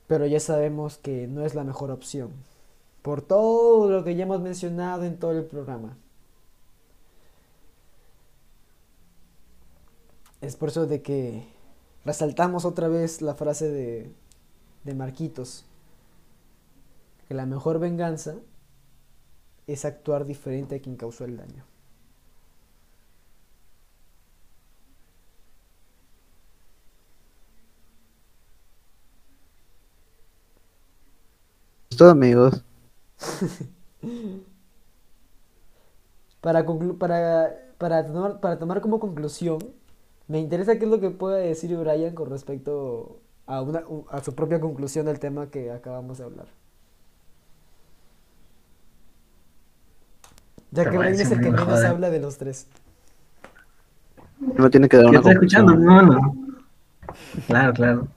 [0.07, 2.31] Pero ya sabemos que no es la mejor opción.
[3.03, 5.97] Por todo lo que ya hemos mencionado en todo el programa.
[10.41, 11.45] Es por eso de que
[12.05, 14.11] resaltamos otra vez la frase de,
[14.85, 15.65] de Marquitos.
[17.27, 18.35] Que la mejor venganza
[19.67, 21.65] es actuar diferente a quien causó el daño.
[31.97, 32.63] Todo, amigos.
[36.41, 36.65] Para,
[36.99, 39.59] para, para, tomar, para tomar como conclusión,
[40.27, 44.35] me interesa qué es lo que pueda decir Brian con respecto a, una, a su
[44.35, 46.47] propia conclusión del tema que acabamos de hablar.
[50.71, 51.85] Ya que Brian es el que menos joder.
[51.85, 52.67] habla de los tres.
[54.57, 55.69] No tiene que dar una conclusión.
[55.69, 56.35] escuchando, no, no.
[57.47, 58.07] Claro, claro.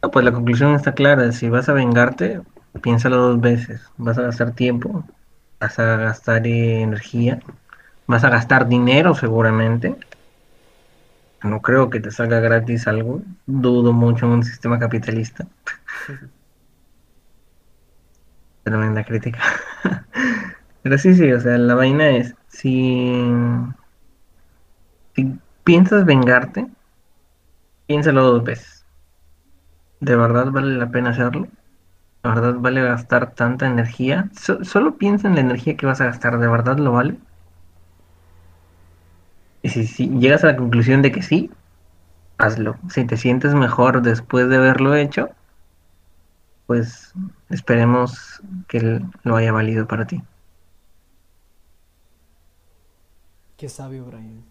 [0.00, 1.32] No, pues la conclusión está clara.
[1.32, 2.40] Si vas a vengarte,
[2.78, 3.82] piénsalo dos veces.
[3.96, 5.04] Vas a gastar tiempo,
[5.60, 7.40] vas a gastar energía,
[8.06, 9.96] vas a gastar dinero seguramente.
[11.42, 13.22] No creo que te salga gratis algo.
[13.46, 15.46] Dudo mucho en un sistema capitalista.
[18.64, 19.40] Tremenda crítica.
[20.82, 23.12] Pero sí, sí, o sea, la vaina es, si,
[25.14, 26.66] si piensas vengarte,
[27.86, 28.84] piénsalo dos veces.
[30.00, 31.48] ¿De verdad vale la pena hacerlo?
[32.24, 34.30] ¿De verdad vale gastar tanta energía?
[34.32, 37.18] So- solo piensa en la energía que vas a gastar, ¿de verdad lo vale?
[39.62, 41.50] Y si, si llegas a la conclusión de que sí,
[42.38, 42.76] hazlo.
[42.90, 45.30] Si te sientes mejor después de haberlo hecho,
[46.66, 47.12] pues
[47.50, 50.22] esperemos que lo haya valido para ti.
[53.56, 54.42] Qué sabio, Brian.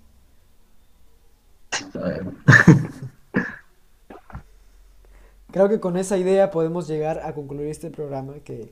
[5.51, 8.71] Creo que con esa idea podemos llegar a concluir este programa que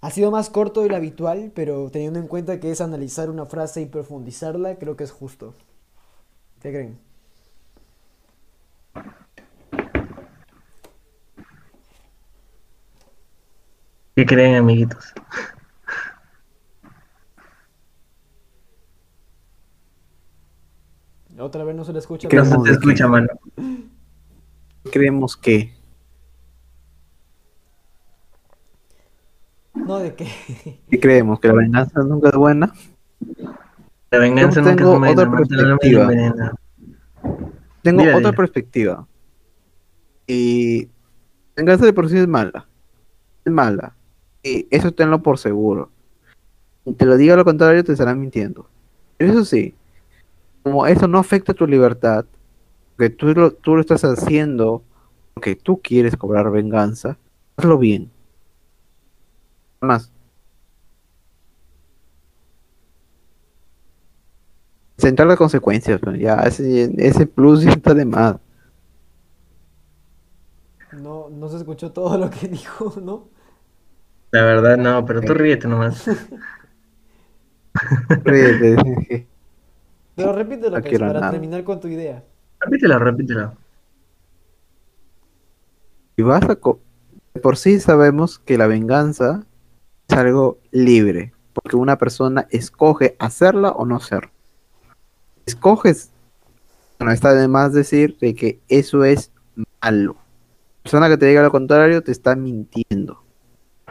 [0.00, 3.46] ha sido más corto de lo habitual, pero teniendo en cuenta que es analizar una
[3.46, 5.54] frase y profundizarla, creo que es justo.
[6.60, 6.98] ¿Qué creen?
[14.14, 15.12] ¿Qué creen, amiguitos?
[21.38, 22.28] Otra vez no se le escucha.
[22.28, 23.28] ¿Qué No pero- se Creemos te de escucha, que- mano.
[24.92, 25.73] Creemos que
[29.74, 30.26] No, de que...
[30.90, 32.72] ¿qué creemos que la venganza nunca es buena.
[34.10, 36.10] La venganza Yo nunca tengo es buena, otra perspectiva.
[37.82, 39.06] Tengo otra perspectiva.
[40.26, 40.88] Y
[41.56, 42.66] venganza de por sí es mala.
[43.44, 43.94] Es mala.
[44.42, 45.90] Y eso tenlo por seguro.
[46.84, 48.68] Y te lo diga lo contrario, te estarán mintiendo.
[49.16, 49.74] Pero eso sí,
[50.62, 52.24] como eso no afecta tu libertad,
[52.98, 54.82] que tú lo, tú lo estás haciendo
[55.34, 57.18] porque tú quieres cobrar venganza,
[57.56, 58.10] hazlo bien.
[59.84, 60.10] Más.
[64.96, 68.36] Centrar las consecuencias, ya, ese, ese plus está de más.
[70.92, 73.28] No, no se escuchó todo lo que dijo, ¿no?
[74.30, 76.08] La verdad, no, pero tú ríete nomás.
[78.24, 79.26] Ríete.
[80.16, 81.32] Pero repítelo, No quiero para nada.
[81.32, 82.22] terminar con tu idea.
[82.60, 83.52] Repítelo, repítelo.
[86.16, 86.80] Y vas a co-
[87.34, 89.44] de por sí sabemos que la venganza
[90.08, 94.32] es algo libre, porque una persona escoge hacerla o no hacerla.
[95.46, 96.10] Escoges,
[96.98, 99.30] bueno, está de más decir de que eso es
[99.82, 100.16] malo.
[100.82, 103.22] Persona que te diga lo contrario te está mintiendo.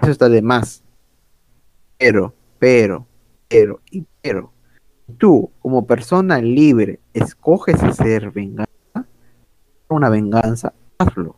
[0.02, 0.84] Eso está de más.
[1.98, 3.08] Pero, pero,
[3.48, 4.52] pero y pero.
[5.18, 8.72] Tú, como persona libre, escoges hacer venganza,
[9.90, 11.36] una venganza, hazlo.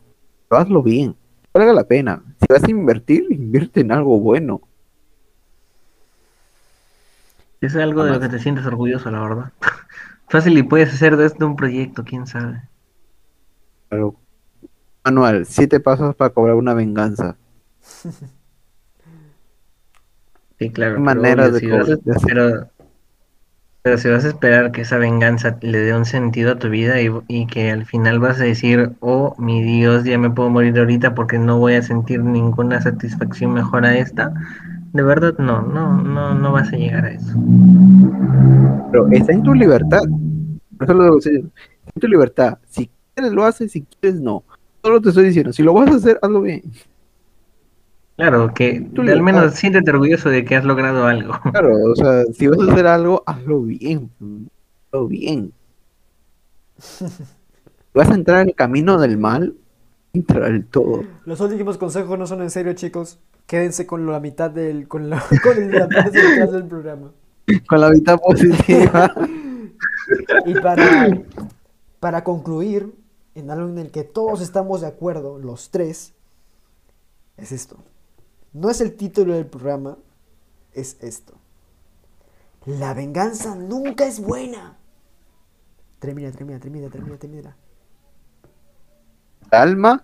[0.50, 1.16] Hazlo bien.
[1.56, 2.22] Valga la pena.
[2.38, 4.60] Si vas a invertir, invierte en algo bueno.
[7.62, 9.52] Es algo de lo que te sientes orgulloso, la verdad.
[10.28, 12.60] Fácil y puedes hacer de esto un proyecto, quién sabe.
[13.88, 14.16] Pero,
[15.02, 17.36] Manual, siete pasos para cobrar una venganza.
[20.58, 21.00] Sí, claro.
[21.00, 22.68] Maneras de si vas a- co- de hacer- pero,
[23.86, 27.00] pero si vas a esperar que esa venganza le dé un sentido a tu vida
[27.00, 30.76] y, y que al final vas a decir, oh, mi Dios, ya me puedo morir
[30.76, 34.34] ahorita porque no voy a sentir ninguna satisfacción mejor a esta,
[34.92, 37.32] de verdad no, no, no, no vas a llegar a eso.
[38.90, 40.02] Pero está en tu libertad.
[40.78, 42.58] Por eso lo digo, sí, está en tu libertad.
[42.68, 44.42] Si quieres lo haces, si quieres no.
[44.82, 46.62] Solo te estoy diciendo, si lo vas a hacer, hazlo bien.
[48.16, 49.58] Claro, que Tu al menos libertad.
[49.58, 51.34] siéntete orgulloso de que has logrado algo.
[51.52, 54.10] Claro, o sea, si vas a hacer algo, hazlo bien.
[54.90, 55.52] Hazlo bien.
[56.78, 57.04] Si
[57.94, 59.54] vas a entrar en el camino del mal,
[60.14, 61.04] entra del todo.
[61.26, 63.18] Los últimos consejos no son en serio, chicos.
[63.46, 67.12] Quédense con la mitad del, con la, con la parte central del programa.
[67.68, 69.12] Con la mitad positiva.
[70.46, 71.22] Y para,
[72.00, 72.94] para concluir,
[73.34, 76.14] en algo en el que todos estamos de acuerdo, los tres,
[77.36, 77.76] es esto.
[78.56, 79.98] No es el título del programa,
[80.72, 81.34] es esto.
[82.64, 84.78] La venganza nunca es buena.
[85.98, 87.56] Termina, termina, termina, termina, termina.
[89.50, 90.02] Alma,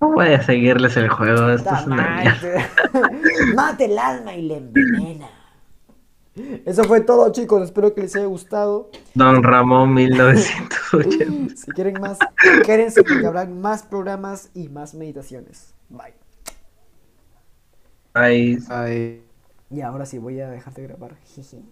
[0.00, 2.68] No voy a seguirles el juego, esto es una mierda.
[3.54, 5.28] Mate el alma y le envenena.
[6.64, 7.62] Eso fue todo, chicos.
[7.62, 8.90] Espero que les haya gustado.
[9.14, 11.56] Don Ramón 1980.
[11.56, 12.18] Si quieren más,
[12.64, 15.72] quédense porque habrá más programas y más meditaciones.
[15.88, 16.25] Bye.
[18.16, 19.22] Ay, ay,
[19.70, 21.16] Y ahora sí voy a dejar de grabar.
[21.24, 21.64] Jiji.